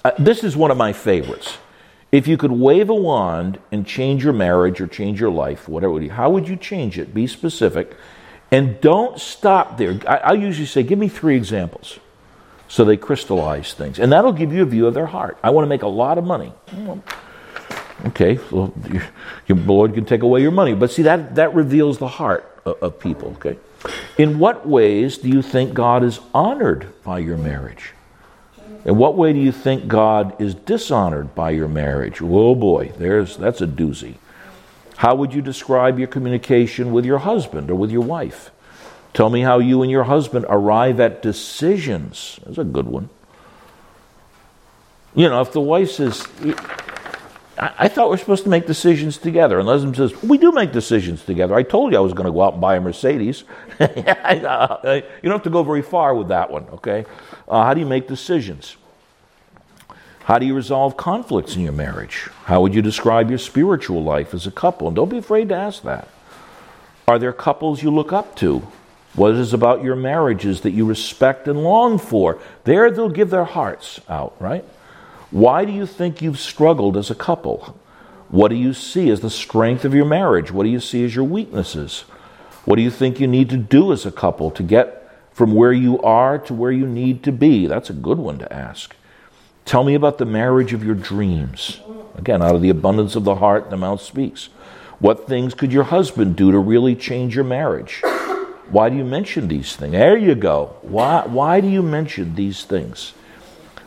Uh, 0.04 0.10
this 0.18 0.44
is 0.44 0.54
one 0.54 0.70
of 0.70 0.76
my 0.76 0.92
favorites. 0.92 1.56
If 2.12 2.28
you 2.28 2.36
could 2.36 2.52
wave 2.52 2.90
a 2.90 2.94
wand 2.94 3.58
and 3.72 3.86
change 3.86 4.22
your 4.22 4.34
marriage 4.34 4.80
or 4.80 4.86
change 4.86 5.18
your 5.18 5.30
life, 5.30 5.66
whatever, 5.66 6.00
how 6.08 6.30
would 6.30 6.46
you 6.46 6.56
change 6.56 6.98
it? 6.98 7.14
Be 7.14 7.26
specific. 7.26 7.96
And 8.50 8.80
don't 8.80 9.18
stop 9.18 9.78
there. 9.78 9.98
I, 10.06 10.16
I 10.18 10.32
usually 10.34 10.66
say, 10.66 10.82
give 10.82 10.98
me 10.98 11.08
three 11.08 11.36
examples. 11.36 11.98
So 12.68 12.84
they 12.84 12.98
crystallize 12.98 13.72
things. 13.72 13.98
And 13.98 14.12
that'll 14.12 14.32
give 14.32 14.52
you 14.52 14.62
a 14.62 14.66
view 14.66 14.86
of 14.86 14.94
their 14.94 15.06
heart. 15.06 15.38
I 15.42 15.50
want 15.50 15.64
to 15.64 15.68
make 15.68 15.82
a 15.82 15.88
lot 15.88 16.18
of 16.18 16.24
money. 16.24 16.52
Okay, 18.06 18.38
well, 18.50 18.74
your 19.46 19.58
Lord 19.58 19.94
can 19.94 20.04
take 20.04 20.22
away 20.22 20.42
your 20.42 20.50
money. 20.50 20.74
But 20.74 20.92
see, 20.92 21.02
that, 21.02 21.36
that 21.36 21.54
reveals 21.54 21.98
the 21.98 22.08
heart 22.08 22.60
of, 22.66 22.82
of 22.82 23.00
people, 23.00 23.30
okay? 23.38 23.58
In 24.18 24.38
what 24.38 24.68
ways 24.68 25.16
do 25.16 25.30
you 25.30 25.40
think 25.40 25.72
God 25.72 26.04
is 26.04 26.20
honored 26.34 26.92
by 27.02 27.20
your 27.20 27.38
marriage? 27.38 27.93
In 28.84 28.96
what 28.96 29.16
way 29.16 29.32
do 29.32 29.38
you 29.38 29.52
think 29.52 29.88
God 29.88 30.40
is 30.40 30.54
dishonored 30.54 31.34
by 31.34 31.50
your 31.50 31.68
marriage? 31.68 32.20
Oh 32.20 32.54
boy, 32.54 32.92
there's 32.98 33.36
that's 33.36 33.60
a 33.60 33.66
doozy. 33.66 34.16
How 34.96 35.14
would 35.14 35.32
you 35.32 35.42
describe 35.42 35.98
your 35.98 36.08
communication 36.08 36.92
with 36.92 37.04
your 37.04 37.18
husband 37.18 37.70
or 37.70 37.74
with 37.74 37.90
your 37.90 38.02
wife? 38.02 38.50
Tell 39.12 39.30
me 39.30 39.40
how 39.40 39.58
you 39.58 39.82
and 39.82 39.90
your 39.90 40.04
husband 40.04 40.44
arrive 40.48 41.00
at 41.00 41.22
decisions. 41.22 42.38
That's 42.44 42.58
a 42.58 42.64
good 42.64 42.86
one. 42.86 43.08
You 45.14 45.28
know, 45.28 45.40
if 45.40 45.52
the 45.52 45.60
wife 45.60 45.92
says, 45.92 46.26
I, 47.56 47.86
thought 47.86 48.10
we 48.10 48.16
are 48.16 48.18
supposed 48.18 48.42
to 48.44 48.50
make 48.50 48.66
decisions 48.66 49.16
together. 49.16 49.60
And 49.60 49.68
Leslie 49.68 49.94
says, 49.94 50.20
We 50.22 50.38
do 50.38 50.50
make 50.50 50.72
decisions 50.72 51.24
together. 51.24 51.54
I 51.54 51.62
told 51.62 51.92
you 51.92 51.98
I 51.98 52.00
was 52.00 52.12
going 52.12 52.26
to 52.26 52.32
go 52.32 52.42
out 52.42 52.54
and 52.54 52.60
buy 52.60 52.76
a 52.76 52.80
Mercedes. 52.80 53.44
you 53.80 53.86
don't 53.86 55.24
have 55.24 55.42
to 55.44 55.50
go 55.50 55.62
very 55.62 55.82
far 55.82 56.14
with 56.16 56.28
that 56.28 56.50
one, 56.50 56.66
okay? 56.72 57.06
Uh, 57.48 57.64
how 57.64 57.74
do 57.74 57.80
you 57.80 57.86
make 57.86 58.08
decisions? 58.08 58.76
How 60.24 60.38
do 60.38 60.46
you 60.46 60.54
resolve 60.54 60.96
conflicts 60.96 61.54
in 61.54 61.62
your 61.62 61.72
marriage? 61.72 62.30
How 62.44 62.62
would 62.62 62.74
you 62.74 62.80
describe 62.80 63.28
your 63.28 63.38
spiritual 63.38 64.02
life 64.02 64.32
as 64.32 64.46
a 64.46 64.50
couple? 64.50 64.86
And 64.86 64.96
don't 64.96 65.10
be 65.10 65.18
afraid 65.18 65.50
to 65.50 65.54
ask 65.54 65.82
that. 65.82 66.08
Are 67.06 67.18
there 67.18 67.32
couples 67.32 67.82
you 67.82 67.90
look 67.90 68.12
up 68.12 68.34
to? 68.36 68.66
What 69.14 69.34
is 69.34 69.52
about 69.52 69.84
your 69.84 69.96
marriages 69.96 70.62
that 70.62 70.70
you 70.70 70.86
respect 70.86 71.46
and 71.46 71.62
long 71.62 71.98
for? 71.98 72.40
There 72.64 72.90
they'll 72.90 73.10
give 73.10 73.30
their 73.30 73.44
hearts 73.44 74.00
out, 74.08 74.34
right? 74.40 74.64
Why 75.30 75.64
do 75.64 75.72
you 75.72 75.86
think 75.86 76.22
you've 76.22 76.38
struggled 76.38 76.96
as 76.96 77.10
a 77.10 77.14
couple? 77.14 77.78
What 78.30 78.48
do 78.48 78.56
you 78.56 78.72
see 78.72 79.10
as 79.10 79.20
the 79.20 79.30
strength 79.30 79.84
of 79.84 79.94
your 79.94 80.06
marriage? 80.06 80.50
What 80.50 80.64
do 80.64 80.70
you 80.70 80.80
see 80.80 81.04
as 81.04 81.14
your 81.14 81.24
weaknesses? 81.24 82.00
What 82.64 82.76
do 82.76 82.82
you 82.82 82.90
think 82.90 83.20
you 83.20 83.26
need 83.26 83.50
to 83.50 83.56
do 83.58 83.92
as 83.92 84.06
a 84.06 84.10
couple 84.10 84.50
to 84.52 84.62
get 84.62 85.03
from 85.34 85.52
where 85.52 85.72
you 85.72 86.00
are 86.00 86.38
to 86.38 86.54
where 86.54 86.72
you 86.72 86.86
need 86.86 87.22
to 87.24 87.32
be? 87.32 87.66
That's 87.66 87.90
a 87.90 87.94
good 87.94 88.18
one 88.18 88.38
to 88.38 88.50
ask. 88.52 88.96
Tell 89.64 89.84
me 89.84 89.94
about 89.94 90.18
the 90.18 90.24
marriage 90.24 90.72
of 90.72 90.84
your 90.84 90.94
dreams. 90.94 91.80
Again, 92.16 92.42
out 92.42 92.54
of 92.54 92.62
the 92.62 92.70
abundance 92.70 93.16
of 93.16 93.24
the 93.24 93.34
heart, 93.34 93.68
the 93.70 93.76
mouth 93.76 94.00
speaks. 94.00 94.46
What 95.00 95.26
things 95.26 95.52
could 95.52 95.72
your 95.72 95.84
husband 95.84 96.36
do 96.36 96.52
to 96.52 96.58
really 96.58 96.94
change 96.94 97.34
your 97.34 97.44
marriage? 97.44 98.00
Why 98.70 98.88
do 98.88 98.96
you 98.96 99.04
mention 99.04 99.48
these 99.48 99.74
things? 99.74 99.92
There 99.92 100.16
you 100.16 100.34
go. 100.34 100.76
Why, 100.82 101.26
why 101.26 101.60
do 101.60 101.68
you 101.68 101.82
mention 101.82 102.34
these 102.34 102.64
things? 102.64 103.12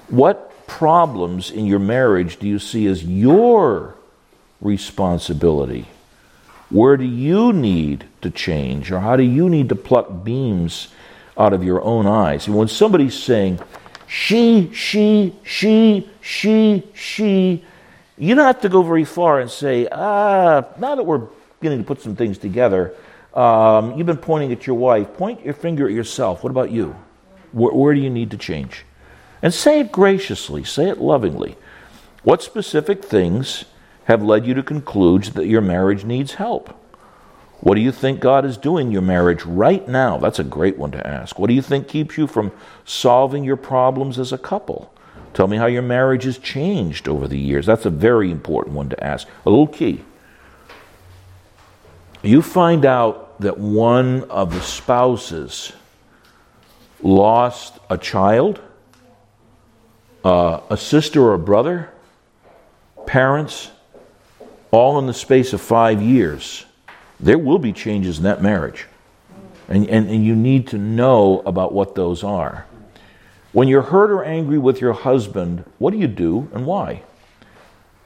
What 0.09 0.67
problems 0.67 1.49
in 1.49 1.65
your 1.65 1.79
marriage 1.79 2.37
do 2.37 2.47
you 2.47 2.59
see 2.59 2.87
as 2.87 3.03
your 3.03 3.95
responsibility? 4.59 5.87
Where 6.69 6.97
do 6.97 7.05
you 7.05 7.53
need 7.53 8.05
to 8.21 8.29
change, 8.29 8.91
or 8.91 8.99
how 8.99 9.15
do 9.15 9.23
you 9.23 9.49
need 9.49 9.69
to 9.69 9.75
pluck 9.75 10.25
beams 10.25 10.89
out 11.37 11.53
of 11.53 11.63
your 11.63 11.81
own 11.83 12.05
eyes? 12.07 12.47
And 12.47 12.55
when 12.55 12.67
somebody's 12.67 13.17
saying, 13.17 13.59
she, 14.07 14.71
she, 14.73 15.35
she, 15.43 16.09
she, 16.21 16.83
she, 16.93 17.63
you 18.17 18.35
don't 18.35 18.45
have 18.45 18.61
to 18.61 18.69
go 18.69 18.81
very 18.81 19.05
far 19.05 19.39
and 19.39 19.51
say, 19.51 19.87
ah, 19.91 20.65
now 20.79 20.95
that 20.95 21.03
we're 21.03 21.27
beginning 21.59 21.79
to 21.79 21.85
put 21.85 22.01
some 22.01 22.15
things 22.15 22.37
together, 22.37 22.93
um, 23.33 23.97
you've 23.97 24.07
been 24.07 24.17
pointing 24.17 24.51
at 24.51 24.65
your 24.65 24.77
wife, 24.77 25.13
point 25.13 25.43
your 25.43 25.53
finger 25.53 25.87
at 25.87 25.93
yourself. 25.93 26.43
What 26.43 26.49
about 26.51 26.71
you? 26.71 26.95
Where, 27.51 27.73
where 27.73 27.93
do 27.93 27.99
you 27.99 28.09
need 28.09 28.31
to 28.31 28.37
change? 28.37 28.85
And 29.41 29.53
say 29.53 29.81
it 29.81 29.91
graciously, 29.91 30.63
say 30.63 30.89
it 30.89 30.99
lovingly. 30.99 31.57
What 32.23 32.41
specific 32.41 33.03
things 33.03 33.65
have 34.05 34.23
led 34.23 34.45
you 34.45 34.53
to 34.53 34.63
conclude 34.63 35.25
that 35.25 35.47
your 35.47 35.61
marriage 35.61 36.03
needs 36.03 36.35
help? 36.35 36.73
What 37.59 37.75
do 37.75 37.81
you 37.81 37.91
think 37.91 38.19
God 38.19 38.45
is 38.45 38.57
doing 38.57 38.87
in 38.87 38.93
your 38.93 39.01
marriage 39.01 39.43
right 39.43 39.87
now? 39.87 40.17
That's 40.17 40.39
a 40.39 40.43
great 40.43 40.77
one 40.77 40.91
to 40.91 41.05
ask. 41.05 41.39
What 41.39 41.47
do 41.47 41.53
you 41.53 41.61
think 41.61 41.87
keeps 41.87 42.17
you 42.17 42.27
from 42.27 42.51
solving 42.85 43.43
your 43.43 43.57
problems 43.57 44.19
as 44.19 44.31
a 44.31 44.37
couple? 44.37 44.93
Tell 45.33 45.47
me 45.47 45.57
how 45.57 45.65
your 45.65 45.81
marriage 45.81 46.23
has 46.23 46.37
changed 46.37 47.07
over 47.07 47.27
the 47.27 47.37
years. 47.37 47.65
That's 47.65 47.85
a 47.85 47.89
very 47.89 48.31
important 48.31 48.75
one 48.75 48.89
to 48.89 49.03
ask. 49.03 49.27
A 49.45 49.49
little 49.49 49.67
key. 49.67 50.03
You 52.23 52.41
find 52.41 52.85
out 52.85 53.39
that 53.41 53.57
one 53.57 54.23
of 54.25 54.53
the 54.53 54.61
spouses 54.61 55.73
lost 57.01 57.77
a 57.89 57.97
child 57.97 58.61
uh, 60.27 60.61
a 60.69 60.75
sister 60.75 61.21
or 61.21 61.35
a 61.35 61.39
brother, 61.39 61.89
parents, 63.05 63.71
all 64.71 64.99
in 64.99 65.07
the 65.07 65.13
space 65.13 65.53
of 65.53 65.61
five 65.61 66.01
years, 66.01 66.65
there 67.19 67.37
will 67.37 67.59
be 67.59 67.73
changes 67.73 68.17
in 68.17 68.23
that 68.23 68.41
marriage. 68.41 68.85
And, 69.67 69.89
and, 69.89 70.09
and 70.09 70.25
you 70.25 70.35
need 70.35 70.67
to 70.67 70.77
know 70.77 71.41
about 71.45 71.73
what 71.73 71.95
those 71.95 72.23
are. 72.23 72.65
When 73.51 73.67
you're 73.67 73.81
hurt 73.81 74.11
or 74.11 74.23
angry 74.23 74.57
with 74.57 74.81
your 74.81 74.93
husband, 74.93 75.65
what 75.77 75.91
do 75.91 75.97
you 75.97 76.07
do 76.07 76.49
and 76.53 76.65
why? 76.65 77.03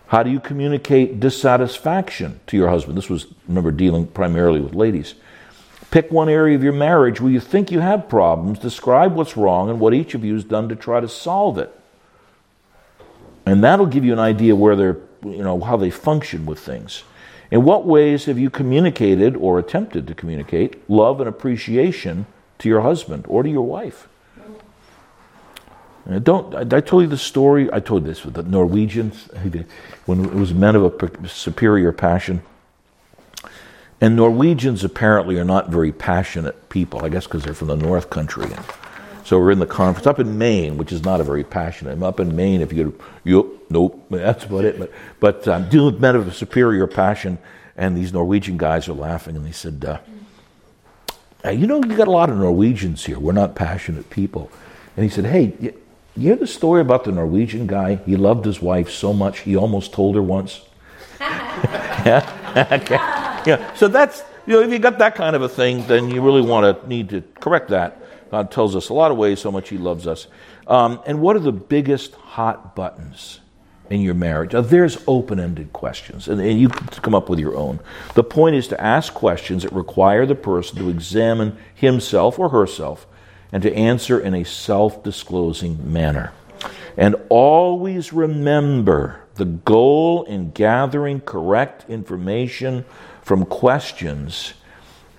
How 0.07 0.23
do 0.23 0.29
you 0.29 0.39
communicate 0.39 1.19
dissatisfaction 1.19 2.39
to 2.47 2.57
your 2.57 2.69
husband? 2.69 2.97
This 2.97 3.09
was, 3.09 3.27
remember, 3.47 3.71
dealing 3.71 4.07
primarily 4.07 4.59
with 4.59 4.73
ladies. 4.73 5.15
Pick 5.89 6.11
one 6.11 6.29
area 6.29 6.55
of 6.55 6.63
your 6.63 6.73
marriage 6.73 7.21
where 7.21 7.31
you 7.31 7.39
think 7.39 7.71
you 7.71 7.79
have 7.79 8.09
problems, 8.09 8.59
describe 8.59 9.13
what's 9.13 9.35
wrong 9.35 9.69
and 9.69 9.79
what 9.79 9.93
each 9.93 10.15
of 10.15 10.23
you 10.23 10.33
has 10.33 10.43
done 10.43 10.69
to 10.69 10.75
try 10.75 10.99
to 10.99 11.07
solve 11.07 11.57
it. 11.57 11.71
And 13.45 13.63
that'll 13.63 13.85
give 13.85 14.05
you 14.05 14.13
an 14.13 14.19
idea 14.19 14.55
where 14.55 14.75
they're, 14.75 14.97
you 15.23 15.43
know, 15.43 15.59
how 15.59 15.77
they 15.77 15.89
function 15.89 16.45
with 16.45 16.59
things. 16.59 17.03
In 17.51 17.65
what 17.65 17.85
ways 17.85 18.25
have 18.25 18.39
you 18.39 18.49
communicated 18.49 19.35
or 19.35 19.59
attempted 19.59 20.07
to 20.07 20.15
communicate 20.15 20.89
love 20.89 21.19
and 21.19 21.27
appreciation 21.27 22.25
to 22.59 22.69
your 22.69 22.81
husband 22.81 23.25
or 23.27 23.43
to 23.43 23.49
your 23.49 23.65
wife? 23.65 24.07
And 26.05 26.23
don't 26.23 26.55
I, 26.55 26.77
I 26.77 26.81
told 26.81 27.03
you 27.03 27.07
the 27.07 27.17
story. 27.17 27.69
I 27.71 27.79
told 27.79 28.05
this 28.05 28.23
with 28.25 28.33
the 28.35 28.43
Norwegians 28.43 29.25
when 30.05 30.25
it 30.25 30.33
was 30.33 30.53
men 30.53 30.75
of 30.75 31.03
a 31.03 31.27
superior 31.27 31.91
passion. 31.91 32.41
And 33.99 34.15
Norwegians 34.15 34.83
apparently 34.83 35.37
are 35.37 35.45
not 35.45 35.69
very 35.69 35.91
passionate 35.91 36.69
people. 36.69 37.05
I 37.05 37.09
guess 37.09 37.25
because 37.25 37.43
they're 37.43 37.53
from 37.53 37.67
the 37.67 37.75
North 37.75 38.09
Country. 38.09 38.49
So 39.31 39.39
we're 39.39 39.51
in 39.51 39.59
the 39.59 39.65
conference 39.65 40.07
up 40.07 40.19
in 40.19 40.37
Maine, 40.37 40.75
which 40.75 40.91
is 40.91 41.05
not 41.05 41.21
a 41.21 41.23
very 41.23 41.45
passionate. 41.45 41.91
I'm 41.91 42.03
up 42.03 42.19
in 42.19 42.35
Maine. 42.35 42.59
If 42.59 42.73
you 42.73 42.99
you 43.23 43.61
nope, 43.69 44.05
that's 44.09 44.43
about 44.43 44.65
it. 44.65 44.77
But 44.77 44.91
but 45.21 45.47
I'm 45.47 45.69
dealing 45.69 45.93
with 45.93 46.01
men 46.01 46.17
of 46.17 46.27
a 46.27 46.33
superior 46.33 46.85
passion, 46.85 47.37
and 47.77 47.95
these 47.95 48.11
Norwegian 48.11 48.57
guys 48.57 48.89
are 48.89 48.93
laughing, 48.93 49.37
and 49.37 49.45
they 49.45 49.53
said, 49.53 49.85
uh, 51.45 51.49
"You 51.49 51.65
know, 51.65 51.81
you 51.81 51.95
got 51.95 52.09
a 52.09 52.11
lot 52.11 52.29
of 52.29 52.39
Norwegians 52.39 53.05
here. 53.05 53.19
We're 53.19 53.31
not 53.31 53.55
passionate 53.55 54.09
people." 54.09 54.51
And 54.97 55.05
he 55.05 55.09
said, 55.09 55.23
"Hey, 55.23 55.53
you, 55.61 55.81
you 56.17 56.23
hear 56.23 56.35
the 56.35 56.45
story 56.45 56.81
about 56.81 57.05
the 57.05 57.13
Norwegian 57.13 57.67
guy? 57.67 58.01
He 58.05 58.17
loved 58.17 58.43
his 58.43 58.61
wife 58.61 58.89
so 58.91 59.13
much 59.13 59.39
he 59.39 59.55
almost 59.55 59.93
told 59.93 60.15
her 60.15 60.21
once." 60.21 60.59
yeah. 61.21 62.67
okay. 62.69 62.95
Yeah. 63.49 63.73
So 63.75 63.87
that's 63.87 64.23
you 64.45 64.55
know, 64.55 64.61
if 64.61 64.71
you 64.71 64.79
got 64.79 64.97
that 64.97 65.15
kind 65.15 65.37
of 65.37 65.41
a 65.41 65.47
thing, 65.47 65.87
then 65.87 66.09
you 66.09 66.21
really 66.21 66.41
want 66.41 66.81
to 66.81 66.85
need 66.89 67.07
to 67.11 67.23
correct 67.39 67.69
that. 67.69 68.00
God 68.31 68.49
tells 68.49 68.77
us 68.77 68.87
a 68.87 68.93
lot 68.93 69.11
of 69.11 69.17
ways 69.17 69.43
how 69.43 69.51
much 69.51 69.69
He 69.69 69.77
loves 69.77 70.07
us. 70.07 70.27
Um, 70.65 71.01
and 71.05 71.19
what 71.19 71.35
are 71.35 71.39
the 71.39 71.51
biggest 71.51 72.15
hot 72.15 72.75
buttons 72.75 73.41
in 73.89 73.99
your 73.99 74.13
marriage? 74.13 74.53
Now, 74.53 74.61
there's 74.61 75.03
open 75.05 75.37
ended 75.37 75.73
questions, 75.73 76.29
and, 76.29 76.39
and 76.39 76.57
you 76.57 76.69
come 76.69 77.13
up 77.13 77.27
with 77.27 77.39
your 77.39 77.57
own. 77.57 77.81
The 78.15 78.23
point 78.23 78.55
is 78.55 78.69
to 78.69 78.81
ask 78.81 79.13
questions 79.13 79.63
that 79.63 79.73
require 79.73 80.25
the 80.25 80.35
person 80.35 80.77
to 80.77 80.89
examine 80.89 81.57
himself 81.75 82.39
or 82.39 82.49
herself 82.49 83.05
and 83.51 83.61
to 83.63 83.73
answer 83.75 84.17
in 84.17 84.33
a 84.33 84.45
self 84.45 85.03
disclosing 85.03 85.91
manner. 85.91 86.31
And 86.95 87.17
always 87.27 88.13
remember 88.13 89.25
the 89.35 89.45
goal 89.45 90.23
in 90.23 90.51
gathering 90.51 91.19
correct 91.19 91.89
information 91.89 92.85
from 93.21 93.45
questions 93.45 94.53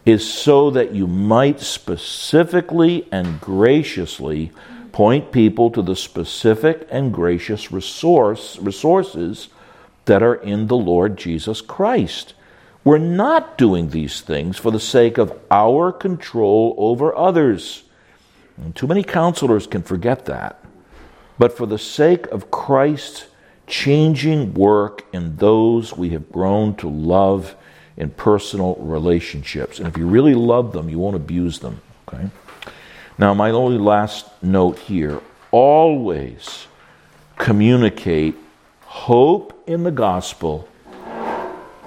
is 0.05 0.31
so 0.31 0.71
that 0.71 0.93
you 0.93 1.07
might 1.07 1.61
specifically 1.61 3.07
and 3.13 3.41
graciously 3.41 4.51
point 4.91 5.33
people 5.33 5.71
to 5.71 5.83
the 5.83 5.97
specific 5.97 6.87
and 6.91 7.13
gracious 7.13 7.73
resource, 7.73 8.59
resources 8.59 9.49
that 10.05 10.23
are 10.23 10.35
in 10.35 10.67
the 10.67 10.77
Lord 10.77 11.17
Jesus 11.17 11.61
Christ. 11.61 12.35
We're 12.85 12.99
not 12.99 13.57
doing 13.57 13.91
these 13.91 14.21
things 14.21 14.59
for 14.59 14.73
the 14.73 14.81
sake 14.81 15.19
of 15.19 15.39
our 15.51 15.93
control 15.93 16.75
over 16.77 17.17
others. 17.17 17.85
And 18.57 18.75
too 18.75 18.89
many 18.89 19.05
counselors 19.05 19.67
can 19.67 19.83
forget 19.83 20.27
that. 20.27 20.63
But 21.39 21.57
for 21.57 21.67
the 21.67 21.79
sake 21.79 22.27
of 22.27 22.51
Christ's 22.51 23.27
changing 23.67 24.53
work 24.55 25.05
in 25.13 25.37
those 25.37 25.97
we 25.97 26.11
have 26.11 26.31
grown 26.31 26.75
to 26.77 26.89
love 26.89 27.55
in 27.97 28.11
personal 28.11 28.77
relationships. 28.77 29.79
And 29.79 29.89
if 29.89 29.97
you 29.97 30.07
really 30.07 30.35
love 30.35 30.73
them, 30.73 30.89
you 30.89 30.99
won't 30.99 31.17
abuse 31.17 31.59
them. 31.59 31.81
Okay? 32.09 32.29
Now, 33.19 33.35
my 33.35 33.51
only 33.51 33.79
last 33.79 34.27
note 34.43 34.79
here 34.79 35.21
always 35.51 36.67
communicate 37.37 38.35
hope 38.83 39.63
in 39.67 39.83
the 39.83 39.91
gospel 39.91 40.69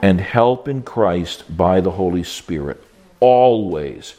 and 0.01 0.19
help 0.21 0.67
in 0.67 0.83
Christ 0.83 1.43
by 1.55 1.81
the 1.81 1.91
Holy 1.91 2.23
Spirit. 2.23 2.83
Always. 3.19 4.15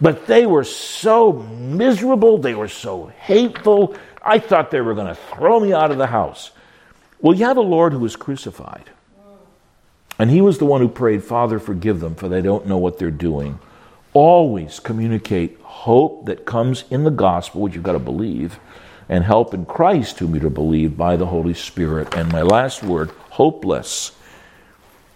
But 0.00 0.26
they 0.26 0.46
were 0.46 0.64
so 0.64 1.32
miserable, 1.32 2.38
they 2.38 2.54
were 2.54 2.68
so 2.68 3.06
hateful. 3.18 3.96
I 4.22 4.38
thought 4.38 4.70
they 4.70 4.80
were 4.80 4.94
going 4.94 5.06
to 5.06 5.14
throw 5.14 5.60
me 5.60 5.72
out 5.72 5.90
of 5.90 5.98
the 5.98 6.06
house. 6.06 6.50
Well, 7.20 7.36
you 7.36 7.44
have 7.46 7.56
a 7.56 7.62
Lord 7.62 7.92
who 7.92 8.00
was 8.00 8.16
crucified. 8.16 8.90
And 10.22 10.30
he 10.30 10.40
was 10.40 10.58
the 10.58 10.66
one 10.66 10.80
who 10.80 10.88
prayed, 10.88 11.24
Father, 11.24 11.58
forgive 11.58 11.98
them, 11.98 12.14
for 12.14 12.28
they 12.28 12.40
don't 12.40 12.68
know 12.68 12.78
what 12.78 12.96
they're 12.96 13.10
doing. 13.10 13.58
Always 14.12 14.78
communicate 14.78 15.58
hope 15.62 16.26
that 16.26 16.46
comes 16.46 16.84
in 16.92 17.02
the 17.02 17.10
gospel, 17.10 17.62
which 17.62 17.74
you've 17.74 17.82
got 17.82 17.94
to 17.94 17.98
believe, 17.98 18.60
and 19.08 19.24
help 19.24 19.52
in 19.52 19.66
Christ 19.66 20.20
whom 20.20 20.36
you 20.36 20.46
are 20.46 20.48
believed 20.48 20.96
by 20.96 21.16
the 21.16 21.26
Holy 21.26 21.54
Spirit. 21.54 22.16
And 22.16 22.30
my 22.30 22.42
last 22.42 22.84
word, 22.84 23.10
hopeless, 23.30 24.12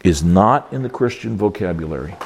is 0.02 0.24
not 0.24 0.72
in 0.72 0.82
the 0.82 0.90
Christian 0.90 1.36
vocabulary. 1.36 2.16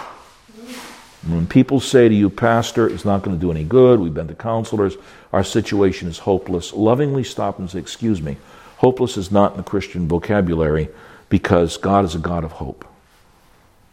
When 1.26 1.46
people 1.46 1.80
say 1.80 2.08
to 2.08 2.14
you, 2.14 2.30
Pastor, 2.30 2.88
it's 2.88 3.04
not 3.04 3.20
going 3.20 3.36
to 3.36 3.40
do 3.42 3.50
any 3.50 3.62
good, 3.62 4.00
we've 4.00 4.14
been 4.14 4.28
to 4.28 4.34
counselors, 4.34 4.96
our 5.34 5.44
situation 5.44 6.08
is 6.08 6.20
hopeless, 6.20 6.72
lovingly 6.72 7.24
stop 7.24 7.58
and 7.58 7.70
say, 7.70 7.78
Excuse 7.78 8.22
me, 8.22 8.38
hopeless 8.78 9.18
is 9.18 9.30
not 9.30 9.50
in 9.50 9.58
the 9.58 9.64
Christian 9.64 10.08
vocabulary 10.08 10.88
because 11.30 11.78
God 11.78 12.04
is 12.04 12.14
a 12.14 12.18
God 12.18 12.44
of 12.44 12.52
hope. 12.52 12.84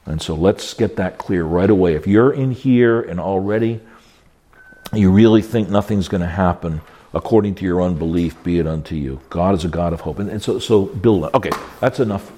And 0.06 0.22
so 0.22 0.36
let's 0.36 0.74
get 0.74 0.98
that 0.98 1.18
clear 1.18 1.44
right 1.44 1.70
away. 1.70 1.96
If 1.96 2.08
you're 2.08 2.34
in 2.34 2.52
here 2.52 3.00
and 3.00 3.20
already 3.20 3.80
you 4.94 5.12
really 5.12 5.42
think 5.42 5.70
nothing's 5.70 6.08
going 6.08 6.22
to 6.22 6.28
happen 6.28 6.82
according 7.14 7.56
to 7.56 7.66
your 7.66 7.82
unbelief, 7.82 8.42
be 8.44 8.60
it 8.60 8.68
unto 8.68 8.96
you. 8.96 9.20
God 9.30 9.56
is 9.56 9.66
a 9.66 9.68
God 9.68 9.94
of 9.94 10.02
hope. 10.02 10.20
And, 10.20 10.30
and 10.30 10.42
so, 10.42 10.60
so 10.60 10.86
build 10.86 11.26
up. 11.26 11.36
Okay, 11.36 11.52
that's 11.80 12.00
enough 12.00 12.32